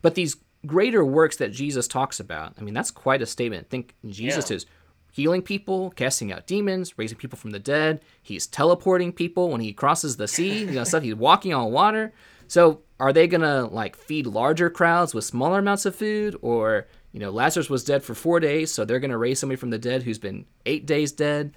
But 0.00 0.14
these 0.14 0.36
greater 0.64 1.04
works 1.04 1.36
that 1.38 1.50
Jesus 1.52 1.88
talks 1.88 2.20
about, 2.20 2.54
I 2.56 2.62
mean, 2.62 2.74
that's 2.74 2.92
quite 2.92 3.20
a 3.20 3.26
statement. 3.26 3.68
Think 3.68 3.96
Jesus 4.06 4.48
yeah. 4.48 4.56
is 4.56 4.66
healing 5.10 5.42
people, 5.42 5.90
casting 5.90 6.32
out 6.32 6.46
demons, 6.46 6.96
raising 6.96 7.18
people 7.18 7.38
from 7.38 7.50
the 7.50 7.58
dead. 7.58 8.00
He's 8.22 8.46
teleporting 8.46 9.12
people 9.12 9.50
when 9.50 9.60
he 9.60 9.72
crosses 9.72 10.16
the 10.16 10.28
sea. 10.28 10.60
You 10.60 10.72
know, 10.72 10.84
stuff. 10.84 11.02
He's 11.02 11.16
walking 11.16 11.52
on 11.52 11.72
water. 11.72 12.12
So 12.48 12.82
are 13.00 13.12
they 13.12 13.26
gonna 13.26 13.66
like 13.66 13.96
feed 13.96 14.26
larger 14.26 14.70
crowds 14.70 15.14
with 15.14 15.24
smaller 15.24 15.58
amounts 15.58 15.86
of 15.86 15.94
food, 15.94 16.36
or 16.42 16.86
you 17.12 17.20
know, 17.20 17.30
Lazarus 17.30 17.70
was 17.70 17.84
dead 17.84 18.02
for 18.02 18.14
four 18.14 18.40
days, 18.40 18.70
so 18.70 18.84
they're 18.84 19.00
gonna 19.00 19.18
raise 19.18 19.38
somebody 19.38 19.56
from 19.56 19.70
the 19.70 19.78
dead 19.78 20.02
who's 20.02 20.18
been 20.18 20.46
eight 20.66 20.86
days 20.86 21.12
dead? 21.12 21.54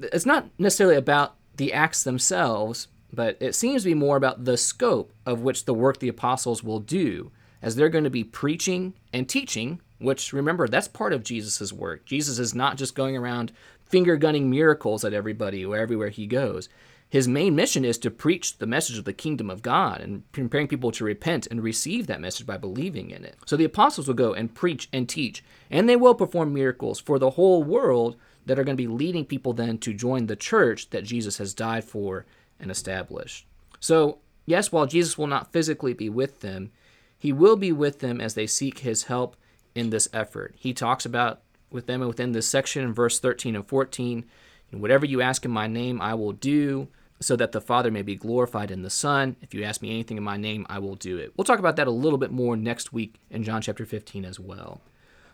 It's 0.00 0.26
not 0.26 0.48
necessarily 0.58 0.96
about 0.96 1.36
the 1.56 1.72
acts 1.72 2.04
themselves, 2.04 2.88
but 3.12 3.36
it 3.40 3.54
seems 3.54 3.82
to 3.82 3.88
be 3.88 3.94
more 3.94 4.16
about 4.16 4.44
the 4.44 4.56
scope 4.56 5.12
of 5.26 5.40
which 5.40 5.64
the 5.64 5.74
work 5.74 5.98
the 5.98 6.08
apostles 6.08 6.62
will 6.62 6.80
do, 6.80 7.32
as 7.62 7.74
they're 7.74 7.88
going 7.88 8.04
to 8.04 8.10
be 8.10 8.24
preaching 8.24 8.94
and 9.12 9.28
teaching 9.28 9.80
which 9.98 10.32
remember 10.32 10.68
that's 10.68 10.88
part 10.88 11.12
of 11.12 11.24
Jesus' 11.24 11.72
work. 11.72 12.04
Jesus 12.04 12.38
is 12.38 12.54
not 12.54 12.76
just 12.76 12.94
going 12.94 13.16
around 13.16 13.52
finger 13.84 14.16
gunning 14.16 14.48
miracles 14.48 15.04
at 15.04 15.12
everybody 15.12 15.64
or 15.64 15.76
everywhere 15.76 16.10
he 16.10 16.26
goes. 16.26 16.68
His 17.10 17.26
main 17.26 17.54
mission 17.54 17.84
is 17.84 17.96
to 17.98 18.10
preach 18.10 18.58
the 18.58 18.66
message 18.66 18.98
of 18.98 19.04
the 19.04 19.14
kingdom 19.14 19.48
of 19.48 19.62
God 19.62 20.00
and 20.00 20.30
preparing 20.32 20.68
people 20.68 20.92
to 20.92 21.04
repent 21.04 21.46
and 21.46 21.62
receive 21.62 22.06
that 22.06 22.20
message 22.20 22.46
by 22.46 22.58
believing 22.58 23.10
in 23.10 23.24
it. 23.24 23.36
So 23.46 23.56
the 23.56 23.64
apostles 23.64 24.06
will 24.06 24.14
go 24.14 24.34
and 24.34 24.54
preach 24.54 24.88
and 24.92 25.08
teach, 25.08 25.42
and 25.70 25.88
they 25.88 25.96
will 25.96 26.14
perform 26.14 26.52
miracles 26.52 27.00
for 27.00 27.18
the 27.18 27.30
whole 27.30 27.62
world 27.62 28.16
that 28.44 28.58
are 28.58 28.64
going 28.64 28.76
to 28.76 28.82
be 28.82 28.86
leading 28.86 29.24
people 29.24 29.54
then 29.54 29.78
to 29.78 29.94
join 29.94 30.26
the 30.26 30.36
church 30.36 30.90
that 30.90 31.04
Jesus 31.04 31.38
has 31.38 31.54
died 31.54 31.84
for 31.84 32.26
and 32.60 32.70
established. 32.70 33.46
So, 33.80 34.18
yes, 34.44 34.70
while 34.70 34.86
Jesus 34.86 35.16
will 35.16 35.26
not 35.26 35.52
physically 35.52 35.94
be 35.94 36.10
with 36.10 36.40
them, 36.40 36.72
he 37.18 37.32
will 37.32 37.56
be 37.56 37.72
with 37.72 38.00
them 38.00 38.20
as 38.20 38.34
they 38.34 38.46
seek 38.46 38.80
his 38.80 39.04
help 39.04 39.34
in 39.74 39.90
this 39.90 40.08
effort. 40.12 40.54
He 40.58 40.74
talks 40.74 41.06
about 41.06 41.40
with 41.70 41.86
them 41.86 42.00
within 42.00 42.32
this 42.32 42.48
section 42.48 42.84
in 42.84 42.92
verse 42.92 43.18
13 43.18 43.56
and 43.56 43.66
14 43.66 44.24
whatever 44.72 45.06
you 45.06 45.20
ask 45.20 45.44
in 45.44 45.50
my 45.50 45.66
name, 45.66 46.00
I 46.00 46.14
will 46.14 46.32
do, 46.32 46.88
so 47.20 47.36
that 47.36 47.52
the 47.52 47.60
Father 47.60 47.90
may 47.90 48.02
be 48.02 48.14
glorified 48.14 48.70
in 48.70 48.82
the 48.82 48.90
Son. 48.90 49.36
If 49.40 49.54
you 49.54 49.64
ask 49.64 49.82
me 49.82 49.90
anything 49.90 50.16
in 50.16 50.22
my 50.22 50.36
name, 50.36 50.66
I 50.68 50.78
will 50.78 50.94
do 50.94 51.16
it. 51.16 51.32
We'll 51.36 51.44
talk 51.44 51.58
about 51.58 51.76
that 51.76 51.86
a 51.86 51.92
little 51.92 52.18
bit 52.18 52.30
more 52.30 52.56
next 52.56 52.92
week 52.92 53.20
in 53.30 53.44
John 53.44 53.62
chapter 53.62 53.84
15 53.84 54.24
as 54.24 54.38
well. 54.38 54.80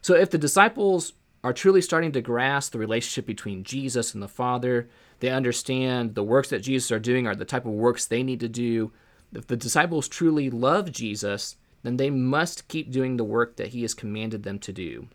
So, 0.00 0.14
if 0.14 0.30
the 0.30 0.38
disciples 0.38 1.14
are 1.42 1.52
truly 1.52 1.82
starting 1.82 2.12
to 2.12 2.22
grasp 2.22 2.72
the 2.72 2.78
relationship 2.78 3.26
between 3.26 3.64
Jesus 3.64 4.14
and 4.14 4.22
the 4.22 4.28
Father, 4.28 4.88
they 5.20 5.28
understand 5.28 6.14
the 6.14 6.24
works 6.24 6.48
that 6.48 6.60
Jesus 6.60 6.90
are 6.90 6.98
doing 6.98 7.26
are 7.26 7.34
the 7.34 7.44
type 7.44 7.66
of 7.66 7.72
works 7.72 8.06
they 8.06 8.22
need 8.22 8.40
to 8.40 8.48
do. 8.48 8.92
If 9.34 9.46
the 9.46 9.56
disciples 9.56 10.08
truly 10.08 10.48
love 10.48 10.90
Jesus, 10.90 11.56
then 11.82 11.98
they 11.98 12.08
must 12.08 12.66
keep 12.68 12.90
doing 12.90 13.16
the 13.16 13.24
work 13.24 13.56
that 13.56 13.68
he 13.68 13.82
has 13.82 13.92
commanded 13.92 14.42
them 14.42 14.58
to 14.60 14.72
do. 14.72 15.08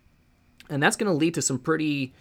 And 0.69 0.83
that's 0.83 0.95
going 0.95 1.11
to 1.11 1.17
lead 1.17 1.33
to 1.33 1.41
some 1.41 1.57
pretty, 1.57 2.13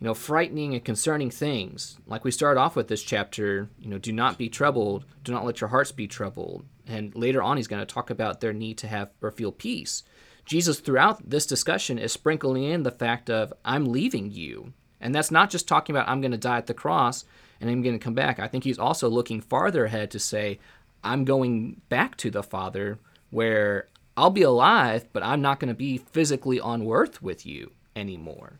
you 0.00 0.06
know, 0.06 0.14
frightening 0.14 0.74
and 0.74 0.84
concerning 0.84 1.30
things. 1.30 1.98
Like 2.06 2.24
we 2.24 2.30
start 2.30 2.56
off 2.56 2.76
with 2.76 2.88
this 2.88 3.02
chapter, 3.02 3.68
you 3.78 3.88
know, 3.88 3.98
do 3.98 4.12
not 4.12 4.38
be 4.38 4.48
troubled, 4.48 5.04
do 5.22 5.32
not 5.32 5.44
let 5.44 5.60
your 5.60 5.68
hearts 5.68 5.92
be 5.92 6.06
troubled. 6.06 6.64
And 6.86 7.14
later 7.14 7.42
on 7.42 7.56
he's 7.56 7.68
going 7.68 7.84
to 7.84 7.94
talk 7.94 8.10
about 8.10 8.40
their 8.40 8.52
need 8.52 8.78
to 8.78 8.88
have 8.88 9.10
or 9.22 9.30
feel 9.30 9.52
peace. 9.52 10.02
Jesus 10.44 10.80
throughout 10.80 11.28
this 11.28 11.46
discussion 11.46 11.98
is 11.98 12.12
sprinkling 12.12 12.64
in 12.64 12.82
the 12.82 12.90
fact 12.90 13.30
of 13.30 13.52
I'm 13.64 13.86
leaving 13.86 14.30
you. 14.30 14.72
And 15.00 15.14
that's 15.14 15.30
not 15.30 15.50
just 15.50 15.68
talking 15.68 15.94
about 15.94 16.08
I'm 16.08 16.20
going 16.20 16.32
to 16.32 16.38
die 16.38 16.58
at 16.58 16.66
the 16.66 16.74
cross 16.74 17.24
and 17.60 17.70
I'm 17.70 17.82
going 17.82 17.98
to 17.98 18.04
come 18.04 18.14
back. 18.14 18.38
I 18.38 18.48
think 18.48 18.64
he's 18.64 18.78
also 18.78 19.08
looking 19.08 19.40
farther 19.40 19.86
ahead 19.86 20.10
to 20.10 20.18
say 20.18 20.58
I'm 21.02 21.24
going 21.24 21.80
back 21.88 22.16
to 22.18 22.30
the 22.30 22.42
Father 22.42 22.98
where 23.30 23.88
I'll 24.16 24.30
be 24.30 24.42
alive, 24.42 25.06
but 25.12 25.22
I'm 25.22 25.42
not 25.42 25.60
going 25.60 25.68
to 25.68 25.74
be 25.74 25.98
physically 25.98 26.60
on 26.60 26.86
earth 26.86 27.22
with 27.22 27.44
you 27.44 27.72
anymore. 27.96 28.58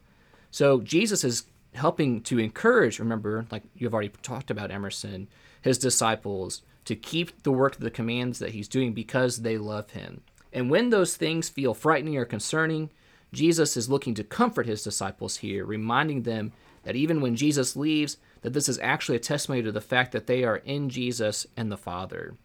So 0.55 0.81
Jesus 0.81 1.25
is 1.25 1.47
helping 1.73 2.21
to 2.21 2.38
encourage, 2.38 3.01
remember, 3.01 3.45
like 3.51 3.64
you've 3.75 3.93
already 3.93 4.12
talked 4.23 4.53
about 4.53 4.71
Emerson, 4.71 5.27
his 5.61 5.79
disciples 5.79 6.62
to 6.85 6.95
keep 6.95 7.43
the 7.43 7.51
work 7.51 7.75
of 7.75 7.81
the 7.81 7.90
commands 7.90 8.38
that 8.38 8.53
he's 8.53 8.69
doing 8.69 8.93
because 8.93 9.38
they 9.38 9.59
love 9.59 9.90
him. 9.90 10.21
And 10.53 10.71
when 10.71 10.90
those 10.90 11.17
things 11.17 11.49
feel 11.49 11.75
frightening 11.75 12.17
or 12.17 12.25
concerning, 12.25 12.90
Jesus 13.33 13.77
is 13.77 13.90
looking 13.90 14.14
to 14.14 14.23
comfort 14.23 14.67
his 14.67 14.85
disciples 14.85 15.38
here, 15.38 15.64
reminding 15.64 16.23
them 16.23 16.53
that 16.85 16.95
even 16.95 17.21
when 17.21 17.35
Jesus 17.35 17.75
leaves, 17.75 18.19
that 18.43 18.53
this 18.53 18.69
is 18.69 18.79
actually 18.79 19.17
a 19.17 19.19
testimony 19.19 19.61
to 19.64 19.73
the 19.73 19.81
fact 19.81 20.12
that 20.12 20.29
they 20.29 20.45
are 20.45 20.59
in 20.59 20.88
Jesus 20.88 21.49
and 21.57 21.73
the 21.73 21.77
Father. 21.77 22.37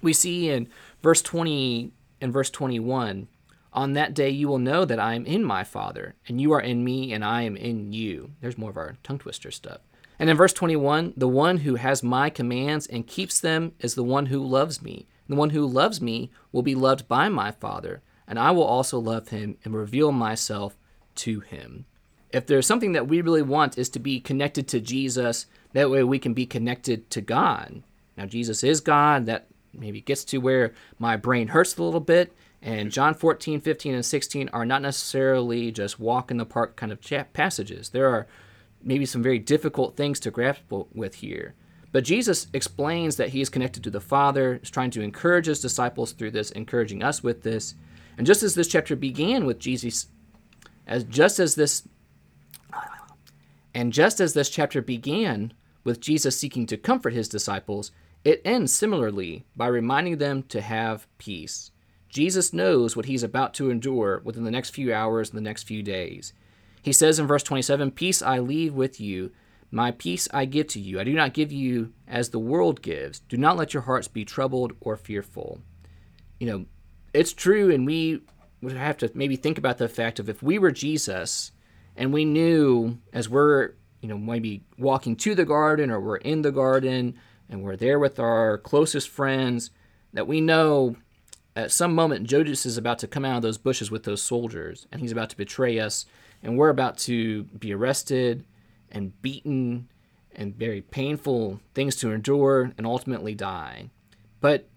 We 0.00 0.12
see 0.12 0.48
in 0.48 0.68
verse 1.02 1.22
20 1.22 1.90
and 2.20 2.32
verse 2.32 2.50
21 2.50 3.26
On 3.74 3.94
that 3.94 4.14
day 4.14 4.28
you 4.28 4.48
will 4.48 4.58
know 4.58 4.84
that 4.84 5.00
I 5.00 5.14
am 5.14 5.24
in 5.24 5.44
my 5.44 5.64
Father, 5.64 6.14
and 6.28 6.40
you 6.40 6.52
are 6.52 6.60
in 6.60 6.84
me, 6.84 7.12
and 7.12 7.24
I 7.24 7.42
am 7.42 7.56
in 7.56 7.92
you. 7.92 8.32
There's 8.40 8.58
more 8.58 8.70
of 8.70 8.76
our 8.76 8.96
tongue 9.02 9.18
twister 9.18 9.50
stuff. 9.50 9.80
And 10.18 10.28
in 10.28 10.36
verse 10.36 10.52
21, 10.52 11.14
the 11.16 11.28
one 11.28 11.58
who 11.58 11.76
has 11.76 12.02
my 12.02 12.30
commands 12.30 12.86
and 12.86 13.06
keeps 13.06 13.40
them 13.40 13.72
is 13.80 13.94
the 13.94 14.04
one 14.04 14.26
who 14.26 14.44
loves 14.44 14.82
me. 14.82 15.06
The 15.28 15.36
one 15.36 15.50
who 15.50 15.66
loves 15.66 16.00
me 16.00 16.30
will 16.52 16.62
be 16.62 16.74
loved 16.74 17.08
by 17.08 17.28
my 17.28 17.50
Father, 17.50 18.02
and 18.28 18.38
I 18.38 18.50
will 18.50 18.64
also 18.64 18.98
love 18.98 19.28
him 19.28 19.56
and 19.64 19.74
reveal 19.74 20.12
myself 20.12 20.76
to 21.16 21.40
him. 21.40 21.86
If 22.30 22.46
there's 22.46 22.66
something 22.66 22.92
that 22.92 23.08
we 23.08 23.20
really 23.20 23.42
want 23.42 23.78
is 23.78 23.88
to 23.90 23.98
be 23.98 24.20
connected 24.20 24.68
to 24.68 24.80
Jesus, 24.80 25.46
that 25.72 25.90
way 25.90 26.02
we 26.02 26.18
can 26.18 26.34
be 26.34 26.46
connected 26.46 27.10
to 27.10 27.20
God. 27.20 27.82
Now 28.16 28.26
Jesus 28.26 28.62
is 28.62 28.80
God, 28.80 29.26
that 29.26 29.48
maybe 29.72 30.00
gets 30.00 30.24
to 30.26 30.38
where 30.38 30.72
my 30.98 31.16
brain 31.16 31.48
hurts 31.48 31.76
a 31.76 31.82
little 31.82 32.00
bit. 32.00 32.32
And 32.62 32.92
John 32.92 33.14
14, 33.14 33.60
15, 33.60 33.94
and 33.94 34.06
16 34.06 34.48
are 34.52 34.64
not 34.64 34.82
necessarily 34.82 35.72
just 35.72 35.98
walk 35.98 36.30
in 36.30 36.36
the 36.36 36.46
park 36.46 36.76
kind 36.76 36.92
of 36.92 37.00
passages. 37.32 37.88
There 37.88 38.08
are 38.08 38.28
maybe 38.80 39.04
some 39.04 39.22
very 39.22 39.40
difficult 39.40 39.96
things 39.96 40.20
to 40.20 40.30
grapple 40.30 40.88
with 40.94 41.16
here. 41.16 41.54
But 41.90 42.04
Jesus 42.04 42.46
explains 42.52 43.16
that 43.16 43.30
he 43.30 43.40
is 43.40 43.50
connected 43.50 43.82
to 43.84 43.90
the 43.90 44.00
Father, 44.00 44.60
is 44.62 44.70
trying 44.70 44.92
to 44.92 45.02
encourage 45.02 45.46
his 45.46 45.60
disciples 45.60 46.12
through 46.12 46.30
this, 46.30 46.52
encouraging 46.52 47.02
us 47.02 47.22
with 47.22 47.42
this. 47.42 47.74
And 48.16 48.26
just 48.26 48.44
as 48.44 48.54
this 48.54 48.68
chapter 48.68 48.94
began 48.94 49.44
with 49.44 49.58
Jesus, 49.58 50.06
as 50.86 51.02
just 51.04 51.40
as 51.40 51.56
this, 51.56 51.86
and 53.74 53.92
just 53.92 54.20
as 54.20 54.34
this 54.34 54.48
chapter 54.48 54.80
began 54.80 55.52
with 55.82 56.00
Jesus 56.00 56.38
seeking 56.38 56.66
to 56.66 56.76
comfort 56.76 57.12
his 57.12 57.28
disciples, 57.28 57.90
it 58.24 58.40
ends 58.44 58.72
similarly 58.72 59.44
by 59.56 59.66
reminding 59.66 60.18
them 60.18 60.44
to 60.44 60.60
have 60.60 61.08
peace. 61.18 61.71
Jesus 62.12 62.52
knows 62.52 62.94
what 62.94 63.06
he's 63.06 63.22
about 63.22 63.54
to 63.54 63.70
endure 63.70 64.20
within 64.22 64.44
the 64.44 64.50
next 64.50 64.70
few 64.70 64.92
hours 64.92 65.30
and 65.30 65.36
the 65.38 65.42
next 65.42 65.62
few 65.62 65.82
days. 65.82 66.34
He 66.82 66.92
says 66.92 67.18
in 67.18 67.26
verse 67.26 67.42
27 67.42 67.90
Peace 67.92 68.20
I 68.20 68.38
leave 68.38 68.74
with 68.74 69.00
you, 69.00 69.32
my 69.70 69.92
peace 69.92 70.28
I 70.30 70.44
give 70.44 70.66
to 70.68 70.80
you. 70.80 71.00
I 71.00 71.04
do 71.04 71.14
not 71.14 71.32
give 71.32 71.50
you 71.50 71.94
as 72.06 72.28
the 72.28 72.38
world 72.38 72.82
gives. 72.82 73.20
Do 73.20 73.38
not 73.38 73.56
let 73.56 73.72
your 73.72 73.84
hearts 73.84 74.08
be 74.08 74.26
troubled 74.26 74.74
or 74.80 74.98
fearful. 74.98 75.62
You 76.38 76.46
know, 76.46 76.66
it's 77.14 77.32
true, 77.32 77.72
and 77.72 77.86
we 77.86 78.20
would 78.60 78.76
have 78.76 78.98
to 78.98 79.10
maybe 79.14 79.36
think 79.36 79.56
about 79.56 79.78
the 79.78 79.88
fact 79.88 80.18
of 80.18 80.28
if 80.28 80.42
we 80.42 80.58
were 80.58 80.70
Jesus 80.70 81.52
and 81.96 82.12
we 82.12 82.26
knew 82.26 82.98
as 83.14 83.26
we're, 83.26 83.72
you 84.02 84.08
know, 84.10 84.18
maybe 84.18 84.64
walking 84.76 85.16
to 85.16 85.34
the 85.34 85.46
garden 85.46 85.90
or 85.90 85.98
we're 85.98 86.16
in 86.16 86.42
the 86.42 86.52
garden 86.52 87.14
and 87.48 87.62
we're 87.62 87.76
there 87.76 87.98
with 87.98 88.20
our 88.20 88.58
closest 88.58 89.08
friends 89.08 89.70
that 90.12 90.26
we 90.26 90.42
know 90.42 90.96
at 91.54 91.70
some 91.70 91.94
moment 91.94 92.26
Judas 92.26 92.64
is 92.64 92.76
about 92.76 92.98
to 93.00 93.06
come 93.06 93.24
out 93.24 93.36
of 93.36 93.42
those 93.42 93.58
bushes 93.58 93.90
with 93.90 94.04
those 94.04 94.22
soldiers 94.22 94.86
and 94.90 95.00
he's 95.00 95.12
about 95.12 95.30
to 95.30 95.36
betray 95.36 95.78
us 95.78 96.06
and 96.42 96.56
we're 96.56 96.70
about 96.70 96.98
to 96.98 97.44
be 97.44 97.72
arrested 97.72 98.44
and 98.90 99.20
beaten 99.22 99.88
and 100.34 100.56
very 100.56 100.80
painful 100.80 101.60
things 101.74 101.96
to 101.96 102.10
endure 102.10 102.72
and 102.76 102.86
ultimately 102.86 103.34
die. 103.34 103.90
But 104.40 104.68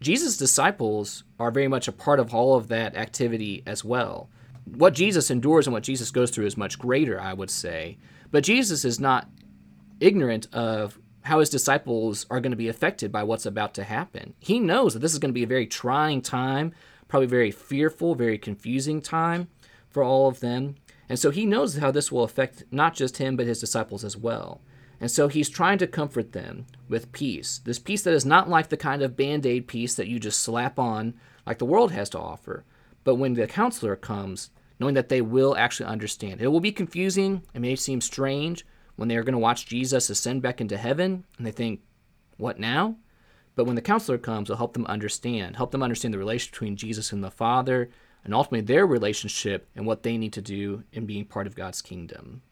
Jesus' 0.00 0.36
disciples 0.36 1.24
are 1.40 1.50
very 1.50 1.68
much 1.68 1.88
a 1.88 1.92
part 1.92 2.20
of 2.20 2.34
all 2.34 2.54
of 2.54 2.68
that 2.68 2.96
activity 2.96 3.62
as 3.66 3.84
well. 3.84 4.28
What 4.64 4.94
Jesus 4.94 5.30
endures 5.30 5.66
and 5.66 5.74
what 5.74 5.82
Jesus 5.82 6.10
goes 6.10 6.30
through 6.30 6.46
is 6.46 6.56
much 6.56 6.78
greater, 6.78 7.20
I 7.20 7.32
would 7.32 7.50
say. 7.50 7.96
But 8.30 8.44
Jesus 8.44 8.84
is 8.84 9.00
not 9.00 9.28
ignorant 9.98 10.46
of 10.52 10.98
how 11.28 11.40
his 11.40 11.50
disciples 11.50 12.24
are 12.30 12.40
going 12.40 12.52
to 12.52 12.56
be 12.56 12.68
affected 12.68 13.12
by 13.12 13.22
what's 13.22 13.44
about 13.44 13.74
to 13.74 13.84
happen. 13.84 14.32
He 14.40 14.58
knows 14.58 14.94
that 14.94 15.00
this 15.00 15.12
is 15.12 15.18
going 15.18 15.30
to 15.30 15.38
be 15.38 15.44
a 15.44 15.46
very 15.46 15.66
trying 15.66 16.22
time, 16.22 16.72
probably 17.06 17.26
very 17.26 17.50
fearful, 17.50 18.14
very 18.14 18.38
confusing 18.38 19.02
time 19.02 19.48
for 19.90 20.02
all 20.02 20.26
of 20.26 20.40
them. 20.40 20.76
And 21.06 21.18
so 21.18 21.30
he 21.30 21.44
knows 21.44 21.76
how 21.76 21.90
this 21.90 22.10
will 22.10 22.24
affect 22.24 22.64
not 22.70 22.94
just 22.94 23.18
him, 23.18 23.36
but 23.36 23.46
his 23.46 23.60
disciples 23.60 24.04
as 24.04 24.16
well. 24.16 24.62
And 25.00 25.10
so 25.10 25.28
he's 25.28 25.50
trying 25.50 25.78
to 25.78 25.86
comfort 25.86 26.32
them 26.32 26.66
with 26.88 27.12
peace. 27.12 27.60
This 27.62 27.78
peace 27.78 28.02
that 28.02 28.14
is 28.14 28.24
not 28.24 28.48
like 28.48 28.68
the 28.70 28.76
kind 28.76 29.02
of 29.02 29.16
band 29.16 29.44
aid 29.44 29.68
peace 29.68 29.94
that 29.96 30.08
you 30.08 30.18
just 30.18 30.40
slap 30.40 30.78
on, 30.78 31.14
like 31.46 31.58
the 31.58 31.66
world 31.66 31.92
has 31.92 32.08
to 32.10 32.18
offer. 32.18 32.64
But 33.04 33.16
when 33.16 33.34
the 33.34 33.46
counselor 33.46 33.96
comes, 33.96 34.50
knowing 34.80 34.94
that 34.94 35.08
they 35.10 35.20
will 35.20 35.56
actually 35.56 35.86
understand. 35.86 36.40
It 36.40 36.48
will 36.48 36.60
be 36.60 36.72
confusing, 36.72 37.42
it 37.52 37.60
may 37.60 37.76
seem 37.76 38.00
strange, 38.00 38.64
when 38.98 39.06
they 39.06 39.16
are 39.16 39.22
going 39.22 39.32
to 39.32 39.38
watch 39.38 39.64
Jesus 39.64 40.10
ascend 40.10 40.42
back 40.42 40.60
into 40.60 40.76
heaven 40.76 41.24
and 41.36 41.46
they 41.46 41.52
think, 41.52 41.82
what 42.36 42.58
now? 42.58 42.96
But 43.54 43.64
when 43.64 43.76
the 43.76 43.80
counselor 43.80 44.18
comes, 44.18 44.50
it'll 44.50 44.58
help 44.58 44.72
them 44.72 44.86
understand, 44.86 45.54
help 45.54 45.70
them 45.70 45.84
understand 45.84 46.12
the 46.12 46.18
relationship 46.18 46.54
between 46.54 46.76
Jesus 46.76 47.12
and 47.12 47.22
the 47.22 47.30
Father, 47.30 47.90
and 48.24 48.34
ultimately 48.34 48.60
their 48.60 48.84
relationship 48.88 49.68
and 49.76 49.86
what 49.86 50.02
they 50.02 50.18
need 50.18 50.32
to 50.32 50.42
do 50.42 50.82
in 50.92 51.06
being 51.06 51.24
part 51.24 51.46
of 51.46 51.54
God's 51.54 51.80
kingdom. 51.80 52.42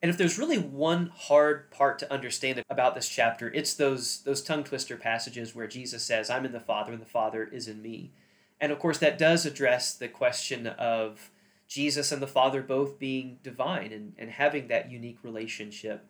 And 0.00 0.10
if 0.10 0.16
there's 0.16 0.38
really 0.38 0.56
one 0.56 1.12
hard 1.14 1.70
part 1.70 1.98
to 1.98 2.10
understand 2.10 2.64
about 2.70 2.94
this 2.94 3.08
chapter, 3.08 3.52
it's 3.52 3.74
those 3.74 4.22
those 4.22 4.42
tongue 4.42 4.64
twister 4.64 4.96
passages 4.96 5.54
where 5.54 5.66
Jesus 5.66 6.02
says, 6.02 6.30
"I'm 6.30 6.46
in 6.46 6.52
the 6.52 6.60
Father 6.60 6.92
and 6.92 7.02
the 7.02 7.06
Father 7.06 7.44
is 7.44 7.68
in 7.68 7.82
me." 7.82 8.14
And 8.58 8.72
of 8.72 8.78
course 8.78 8.96
that 8.98 9.18
does 9.18 9.44
address 9.44 9.94
the 9.94 10.08
question 10.08 10.66
of 10.66 11.30
Jesus 11.68 12.10
and 12.10 12.20
the 12.20 12.26
Father 12.26 12.62
both 12.62 12.98
being 12.98 13.38
divine 13.42 13.92
and, 13.92 14.14
and 14.18 14.30
having 14.30 14.68
that 14.68 14.90
unique 14.90 15.18
relationship. 15.22 16.06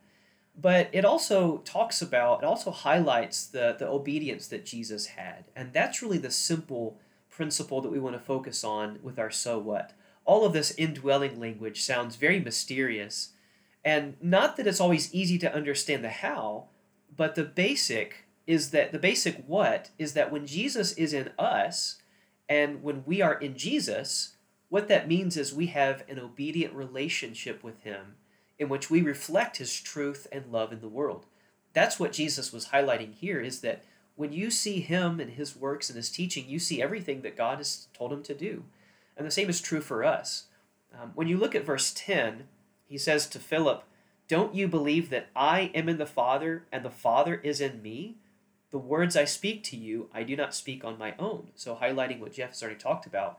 But 0.60 0.88
it 0.92 1.04
also 1.04 1.58
talks 1.58 2.00
about, 2.00 2.42
it 2.42 2.46
also 2.46 2.70
highlights 2.70 3.46
the, 3.46 3.76
the 3.78 3.88
obedience 3.88 4.48
that 4.48 4.64
Jesus 4.64 5.06
had. 5.06 5.48
And 5.54 5.72
that's 5.72 6.02
really 6.02 6.18
the 6.18 6.30
simple 6.30 6.98
principle 7.28 7.80
that 7.80 7.92
we 7.92 8.00
want 8.00 8.16
to 8.16 8.20
focus 8.20 8.64
on 8.64 8.98
with 9.02 9.18
our 9.18 9.30
so 9.30 9.58
what. 9.58 9.92
All 10.24 10.44
of 10.44 10.52
this 10.52 10.72
indwelling 10.76 11.38
language 11.38 11.82
sounds 11.82 12.16
very 12.16 12.40
mysterious. 12.40 13.30
And 13.84 14.16
not 14.20 14.56
that 14.56 14.66
it's 14.66 14.80
always 14.80 15.14
easy 15.14 15.38
to 15.38 15.54
understand 15.54 16.02
the 16.02 16.08
how, 16.08 16.66
but 17.16 17.34
the 17.34 17.44
basic 17.44 18.24
is 18.46 18.70
that 18.70 18.92
the 18.92 18.98
basic 18.98 19.44
what 19.46 19.90
is 19.98 20.14
that 20.14 20.32
when 20.32 20.46
Jesus 20.46 20.92
is 20.92 21.12
in 21.12 21.30
us 21.38 22.02
and 22.48 22.82
when 22.82 23.04
we 23.06 23.20
are 23.20 23.34
in 23.34 23.56
Jesus, 23.56 24.36
what 24.68 24.88
that 24.88 25.08
means 25.08 25.36
is 25.36 25.52
we 25.52 25.66
have 25.66 26.04
an 26.08 26.18
obedient 26.18 26.74
relationship 26.74 27.62
with 27.62 27.82
Him 27.82 28.16
in 28.58 28.68
which 28.68 28.90
we 28.90 29.00
reflect 29.00 29.58
His 29.58 29.80
truth 29.80 30.26
and 30.30 30.52
love 30.52 30.72
in 30.72 30.80
the 30.80 30.88
world. 30.88 31.26
That's 31.72 31.98
what 31.98 32.12
Jesus 32.12 32.52
was 32.52 32.66
highlighting 32.66 33.14
here 33.14 33.40
is 33.40 33.60
that 33.60 33.84
when 34.16 34.32
you 34.32 34.50
see 34.50 34.80
Him 34.80 35.20
and 35.20 35.32
His 35.32 35.56
works 35.56 35.88
and 35.88 35.96
His 35.96 36.10
teaching, 36.10 36.48
you 36.48 36.58
see 36.58 36.82
everything 36.82 37.22
that 37.22 37.36
God 37.36 37.58
has 37.58 37.88
told 37.96 38.12
Him 38.12 38.22
to 38.24 38.34
do. 38.34 38.64
And 39.16 39.26
the 39.26 39.30
same 39.30 39.48
is 39.48 39.60
true 39.60 39.80
for 39.80 40.04
us. 40.04 40.44
Um, 40.92 41.12
when 41.14 41.28
you 41.28 41.36
look 41.36 41.54
at 41.54 41.64
verse 41.64 41.92
10, 41.94 42.44
he 42.86 42.98
says 42.98 43.26
to 43.28 43.38
Philip, 43.38 43.84
Don't 44.26 44.54
you 44.54 44.66
believe 44.66 45.10
that 45.10 45.28
I 45.36 45.70
am 45.74 45.88
in 45.88 45.98
the 45.98 46.06
Father 46.06 46.64
and 46.72 46.84
the 46.84 46.90
Father 46.90 47.36
is 47.36 47.60
in 47.60 47.82
me? 47.82 48.16
The 48.70 48.78
words 48.78 49.16
I 49.16 49.24
speak 49.24 49.62
to 49.64 49.76
you, 49.76 50.08
I 50.12 50.22
do 50.22 50.36
not 50.36 50.54
speak 50.54 50.84
on 50.84 50.98
my 50.98 51.14
own. 51.18 51.48
So, 51.54 51.76
highlighting 51.76 52.20
what 52.20 52.32
Jeff 52.32 52.50
has 52.50 52.62
already 52.62 52.78
talked 52.78 53.06
about 53.06 53.38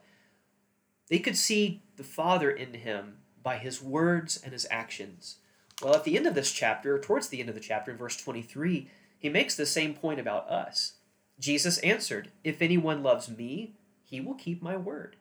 they 1.10 1.19
could 1.19 1.38
see 1.38 1.82
the 1.98 2.04
Father 2.04 2.50
in 2.50 2.74
him 2.74 3.17
by 3.43 3.58
his 3.58 3.82
words 3.82 4.39
and 4.41 4.54
his 4.54 4.67
actions. 4.69 5.38
Well, 5.82 5.95
at 5.95 6.04
the 6.04 6.17
end 6.17 6.28
of 6.28 6.36
this 6.36 6.52
chapter, 6.52 7.00
towards 7.00 7.30
the 7.30 7.39
end 7.39 7.50
of 7.50 7.56
the 7.56 7.62
chapter, 7.62 7.91
in 7.91 7.98
verse 7.98 8.17
23, 8.17 8.88
he 9.17 9.30
makes 9.30 9.56
the 9.56 9.65
same 9.65 9.93
point 9.93 10.19
about 10.19 10.50
us. 10.50 10.93
Jesus 11.39 11.78
answered, 11.80 12.32
If 12.43 12.62
anyone 12.62 13.02
loves 13.02 13.30
me, 13.30 13.74
he 14.04 14.19
will 14.19 14.36
keep 14.36 14.62
my 14.62 14.76
word. 14.76 15.15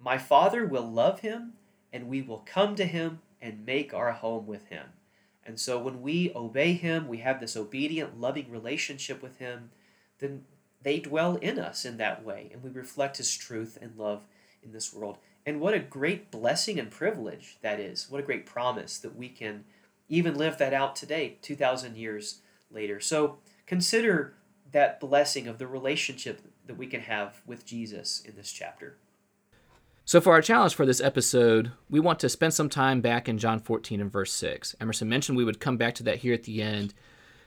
My 0.00 0.16
Father 0.16 0.64
will 0.64 0.88
love 0.88 1.20
him, 1.20 1.54
and 1.92 2.08
we 2.08 2.22
will 2.22 2.44
come 2.46 2.74
to 2.76 2.86
him 2.86 3.20
and 3.40 3.66
make 3.66 3.92
our 3.92 4.12
home 4.12 4.46
with 4.46 4.68
him. 4.68 4.86
And 5.44 5.58
so 5.58 5.78
when 5.78 6.02
we 6.02 6.32
obey 6.34 6.74
him, 6.74 7.08
we 7.08 7.18
have 7.18 7.40
this 7.40 7.56
obedient, 7.56 8.20
loving 8.20 8.50
relationship 8.50 9.22
with 9.22 9.38
him, 9.38 9.70
then 10.18 10.44
they 10.82 11.00
dwell 11.00 11.36
in 11.36 11.58
us 11.58 11.84
in 11.84 11.96
that 11.96 12.24
way, 12.24 12.50
and 12.52 12.62
we 12.62 12.70
reflect 12.70 13.16
his 13.16 13.36
truth 13.36 13.78
and 13.80 13.96
love 13.96 14.22
in 14.62 14.72
this 14.72 14.92
world. 14.92 15.18
And 15.46 15.60
what 15.60 15.74
a 15.74 15.78
great 15.78 16.30
blessing 16.30 16.78
and 16.78 16.90
privilege 16.90 17.58
that 17.62 17.80
is. 17.80 18.10
What 18.10 18.20
a 18.20 18.26
great 18.26 18.46
promise 18.46 18.98
that 18.98 19.16
we 19.16 19.28
can 19.28 19.64
even 20.08 20.36
live 20.36 20.58
that 20.58 20.74
out 20.74 20.96
today, 20.96 21.38
2,000 21.42 21.96
years 21.96 22.40
later. 22.70 23.00
So 23.00 23.38
consider 23.66 24.34
that 24.72 25.00
blessing 25.00 25.48
of 25.48 25.58
the 25.58 25.66
relationship 25.66 26.42
that 26.66 26.76
we 26.76 26.86
can 26.86 27.00
have 27.00 27.40
with 27.46 27.64
Jesus 27.64 28.22
in 28.24 28.36
this 28.36 28.52
chapter. 28.52 28.98
So, 30.04 30.22
for 30.22 30.32
our 30.32 30.40
challenge 30.40 30.74
for 30.74 30.86
this 30.86 31.02
episode, 31.02 31.72
we 31.90 32.00
want 32.00 32.18
to 32.20 32.30
spend 32.30 32.54
some 32.54 32.70
time 32.70 33.02
back 33.02 33.28
in 33.28 33.36
John 33.36 33.58
14 33.58 34.00
and 34.00 34.10
verse 34.10 34.32
6. 34.32 34.74
Emerson 34.80 35.06
mentioned 35.06 35.36
we 35.36 35.44
would 35.44 35.60
come 35.60 35.76
back 35.76 35.94
to 35.96 36.02
that 36.04 36.16
here 36.16 36.32
at 36.32 36.44
the 36.44 36.62
end. 36.62 36.94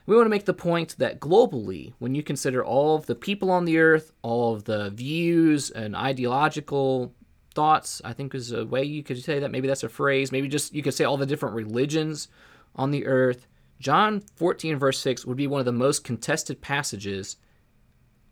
We 0.06 0.14
want 0.14 0.26
to 0.26 0.30
make 0.30 0.44
the 0.44 0.54
point 0.54 0.96
that 0.98 1.18
globally, 1.18 1.92
when 1.98 2.14
you 2.14 2.22
consider 2.22 2.64
all 2.64 2.94
of 2.94 3.06
the 3.06 3.16
people 3.16 3.50
on 3.50 3.64
the 3.64 3.78
earth, 3.78 4.12
all 4.22 4.54
of 4.54 4.64
the 4.64 4.90
views 4.90 5.70
and 5.70 5.96
ideological 5.96 7.12
thoughts, 7.52 8.02
I 8.04 8.12
think 8.12 8.34
is 8.34 8.52
a 8.52 8.64
way 8.64 8.82
you 8.84 9.02
could 9.02 9.22
say 9.22 9.38
that. 9.38 9.50
Maybe 9.50 9.68
that's 9.68 9.84
a 9.84 9.88
phrase. 9.88 10.32
Maybe 10.32 10.48
just 10.48 10.74
you 10.74 10.82
could 10.82 10.94
say 10.94 11.04
all 11.04 11.16
the 11.16 11.26
different 11.26 11.54
religions 11.54 12.28
on 12.74 12.90
the 12.90 13.06
earth. 13.06 13.46
John 13.78 14.20
14, 14.36 14.78
verse 14.78 14.98
6 15.00 15.26
would 15.26 15.36
be 15.36 15.46
one 15.46 15.60
of 15.60 15.66
the 15.66 15.72
most 15.72 16.04
contested 16.04 16.60
passages 16.60 17.36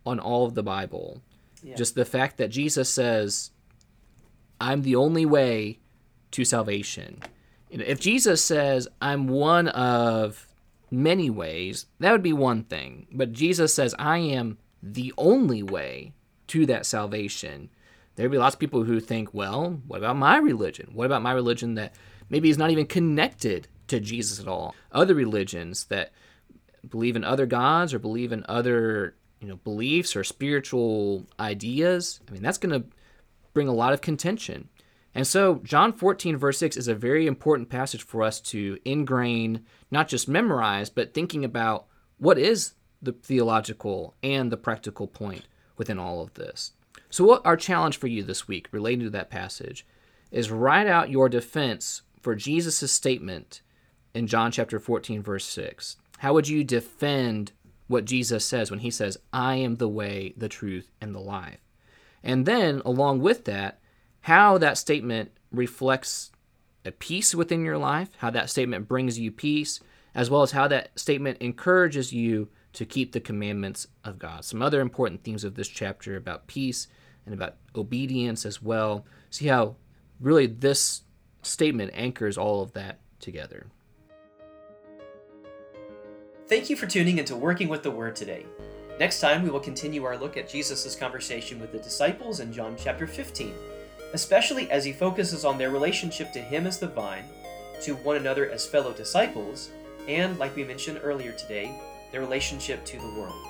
on 0.06 0.18
all 0.18 0.46
of 0.46 0.54
the 0.54 0.62
Bible. 0.62 1.22
Yeah. 1.62 1.74
Just 1.76 1.94
the 1.94 2.04
fact 2.04 2.36
that 2.38 2.48
Jesus 2.48 2.88
says, 2.88 3.50
I'm 4.60 4.82
the 4.82 4.96
only 4.96 5.26
way 5.26 5.78
to 6.30 6.44
salvation. 6.44 7.22
If 7.70 8.00
Jesus 8.00 8.42
says, 8.42 8.88
I'm 9.00 9.28
one 9.28 9.68
of 9.68 10.46
many 10.90 11.30
ways, 11.30 11.86
that 11.98 12.12
would 12.12 12.22
be 12.22 12.32
one 12.32 12.64
thing. 12.64 13.06
But 13.12 13.32
Jesus 13.32 13.74
says, 13.74 13.94
I 13.98 14.18
am 14.18 14.58
the 14.82 15.12
only 15.18 15.62
way 15.62 16.14
to 16.48 16.66
that 16.66 16.86
salvation. 16.86 17.70
There'd 18.16 18.30
be 18.30 18.38
lots 18.38 18.54
of 18.54 18.60
people 18.60 18.84
who 18.84 19.00
think, 19.00 19.32
well, 19.32 19.80
what 19.86 19.98
about 19.98 20.16
my 20.16 20.36
religion? 20.36 20.90
What 20.92 21.06
about 21.06 21.22
my 21.22 21.32
religion 21.32 21.74
that 21.74 21.94
maybe 22.28 22.50
is 22.50 22.58
not 22.58 22.70
even 22.70 22.86
connected 22.86 23.68
to 23.88 24.00
Jesus 24.00 24.40
at 24.40 24.48
all? 24.48 24.74
Other 24.92 25.14
religions 25.14 25.84
that 25.86 26.12
believe 26.88 27.16
in 27.16 27.24
other 27.24 27.46
gods 27.46 27.94
or 27.94 27.98
believe 27.98 28.32
in 28.32 28.44
other 28.48 29.14
you 29.40 29.48
know 29.48 29.56
beliefs 29.56 30.14
or 30.14 30.24
spiritual 30.24 31.26
ideas. 31.38 32.20
I 32.28 32.32
mean, 32.32 32.42
that's 32.42 32.58
going 32.58 32.80
to 32.80 32.88
bring 33.52 33.68
a 33.68 33.74
lot 33.74 33.92
of 33.92 34.00
contention. 34.00 34.68
And 35.14 35.26
so, 35.26 35.56
John 35.64 35.92
14, 35.92 36.36
verse 36.36 36.58
6 36.58 36.76
is 36.76 36.86
a 36.86 36.94
very 36.94 37.26
important 37.26 37.68
passage 37.68 38.02
for 38.02 38.22
us 38.22 38.40
to 38.42 38.78
ingrain, 38.84 39.64
not 39.90 40.06
just 40.06 40.28
memorize, 40.28 40.88
but 40.88 41.14
thinking 41.14 41.44
about 41.44 41.86
what 42.18 42.38
is 42.38 42.74
the 43.02 43.12
theological 43.12 44.14
and 44.22 44.52
the 44.52 44.56
practical 44.56 45.08
point 45.08 45.46
within 45.76 45.98
all 45.98 46.20
of 46.20 46.34
this. 46.34 46.72
So, 47.10 47.24
what 47.24 47.44
our 47.44 47.56
challenge 47.56 47.98
for 47.98 48.06
you 48.06 48.22
this 48.22 48.46
week 48.46 48.68
relating 48.70 49.00
to 49.00 49.10
that 49.10 49.30
passage 49.30 49.84
is 50.30 50.50
write 50.50 50.86
out 50.86 51.10
your 51.10 51.28
defense 51.28 52.02
for 52.20 52.36
Jesus' 52.36 52.92
statement 52.92 53.62
in 54.14 54.28
John 54.28 54.52
chapter 54.52 54.78
14, 54.78 55.22
verse 55.22 55.44
6. 55.44 55.96
How 56.18 56.32
would 56.32 56.46
you 56.46 56.62
defend 56.62 57.52
what 57.88 58.04
Jesus 58.04 58.44
says 58.44 58.70
when 58.70 58.80
he 58.80 58.90
says, 58.90 59.18
I 59.32 59.56
am 59.56 59.76
the 59.76 59.88
way, 59.88 60.34
the 60.36 60.48
truth, 60.48 60.92
and 61.00 61.12
the 61.12 61.20
life? 61.20 61.58
And 62.22 62.46
then, 62.46 62.80
along 62.84 63.20
with 63.20 63.44
that, 63.46 63.80
how 64.22 64.58
that 64.58 64.78
statement 64.78 65.32
reflects 65.50 66.30
a 66.84 66.92
peace 66.92 67.34
within 67.34 67.64
your 67.64 67.78
life, 67.78 68.10
how 68.18 68.30
that 68.30 68.50
statement 68.50 68.86
brings 68.86 69.18
you 69.18 69.32
peace, 69.32 69.80
as 70.14 70.30
well 70.30 70.42
as 70.42 70.52
how 70.52 70.68
that 70.68 70.96
statement 70.98 71.38
encourages 71.40 72.12
you 72.12 72.48
to 72.72 72.84
keep 72.84 73.12
the 73.12 73.20
commandments 73.20 73.88
of 74.04 74.18
God. 74.18 74.44
Some 74.44 74.62
other 74.62 74.80
important 74.80 75.24
themes 75.24 75.42
of 75.42 75.56
this 75.56 75.68
chapter 75.68 76.16
about 76.16 76.46
peace 76.46 76.86
and 77.24 77.34
about 77.34 77.56
obedience 77.74 78.44
as 78.44 78.62
well. 78.62 79.04
See 79.30 79.46
how 79.46 79.76
really 80.20 80.46
this 80.46 81.02
statement 81.42 81.92
anchors 81.94 82.36
all 82.36 82.62
of 82.62 82.72
that 82.72 82.98
together. 83.20 83.66
Thank 86.48 86.68
you 86.68 86.76
for 86.76 86.86
tuning 86.86 87.18
into 87.18 87.36
Working 87.36 87.68
with 87.68 87.82
the 87.82 87.90
Word 87.90 88.16
today. 88.16 88.44
Next 88.98 89.20
time, 89.20 89.42
we 89.42 89.50
will 89.50 89.60
continue 89.60 90.04
our 90.04 90.18
look 90.18 90.36
at 90.36 90.48
Jesus' 90.48 90.96
conversation 90.96 91.60
with 91.60 91.72
the 91.72 91.78
disciples 91.78 92.40
in 92.40 92.52
John 92.52 92.74
chapter 92.76 93.06
15, 93.06 93.54
especially 94.12 94.70
as 94.70 94.84
he 94.84 94.92
focuses 94.92 95.44
on 95.44 95.56
their 95.56 95.70
relationship 95.70 96.32
to 96.32 96.40
him 96.40 96.66
as 96.66 96.78
the 96.78 96.88
vine, 96.88 97.24
to 97.82 97.94
one 97.96 98.16
another 98.16 98.50
as 98.50 98.66
fellow 98.66 98.92
disciples, 98.92 99.70
and, 100.08 100.38
like 100.38 100.54
we 100.56 100.64
mentioned 100.64 101.00
earlier 101.02 101.32
today, 101.32 101.72
their 102.10 102.20
relationship 102.20 102.84
to 102.84 102.98
the 102.98 103.14
world. 103.18 103.46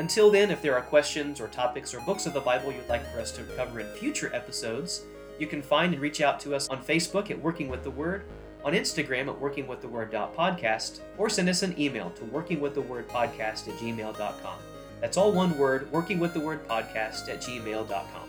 Until 0.00 0.30
then, 0.30 0.50
if 0.50 0.62
there 0.62 0.74
are 0.74 0.80
questions 0.80 1.42
or 1.42 1.48
topics 1.48 1.92
or 1.92 2.00
books 2.00 2.24
of 2.24 2.32
the 2.32 2.40
Bible 2.40 2.72
you'd 2.72 2.88
like 2.88 3.06
for 3.12 3.20
us 3.20 3.30
to 3.32 3.42
cover 3.54 3.80
in 3.80 3.86
future 3.88 4.34
episodes, 4.34 5.02
you 5.38 5.46
can 5.46 5.60
find 5.60 5.92
and 5.92 6.00
reach 6.00 6.22
out 6.22 6.40
to 6.40 6.54
us 6.54 6.68
on 6.68 6.82
Facebook 6.82 7.30
at 7.30 7.38
Working 7.38 7.68
with 7.68 7.84
the 7.84 7.90
Word, 7.90 8.24
on 8.64 8.72
Instagram 8.72 9.28
at 9.28 9.38
workingwiththeword.podcast, 9.38 11.00
or 11.18 11.28
send 11.28 11.50
us 11.50 11.62
an 11.62 11.78
email 11.78 12.08
to 12.12 12.22
workingwiththewordpodcast 12.22 13.68
at 13.68 13.74
gmail.com. 13.74 14.58
That's 15.02 15.18
all 15.18 15.32
one 15.32 15.58
word, 15.58 15.92
workingwiththewordpodcast 15.92 17.28
at 17.28 17.42
gmail.com. 17.42 18.28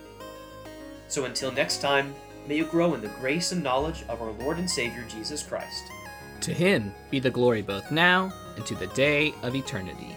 So 1.07 1.23
until 1.23 1.53
next 1.53 1.77
time, 1.77 2.13
may 2.49 2.57
you 2.57 2.65
grow 2.65 2.95
in 2.95 3.01
the 3.01 3.07
grace 3.21 3.53
and 3.53 3.63
knowledge 3.63 4.03
of 4.09 4.21
our 4.21 4.31
Lord 4.31 4.57
and 4.57 4.69
Savior 4.69 5.05
Jesus 5.07 5.41
Christ. 5.41 5.85
To 6.41 6.53
him 6.53 6.93
be 7.09 7.19
the 7.19 7.31
glory 7.31 7.61
both 7.61 7.91
now 7.91 8.33
and 8.57 8.65
to 8.65 8.75
the 8.75 8.87
day 8.87 9.33
of 9.41 9.55
eternity. 9.55 10.13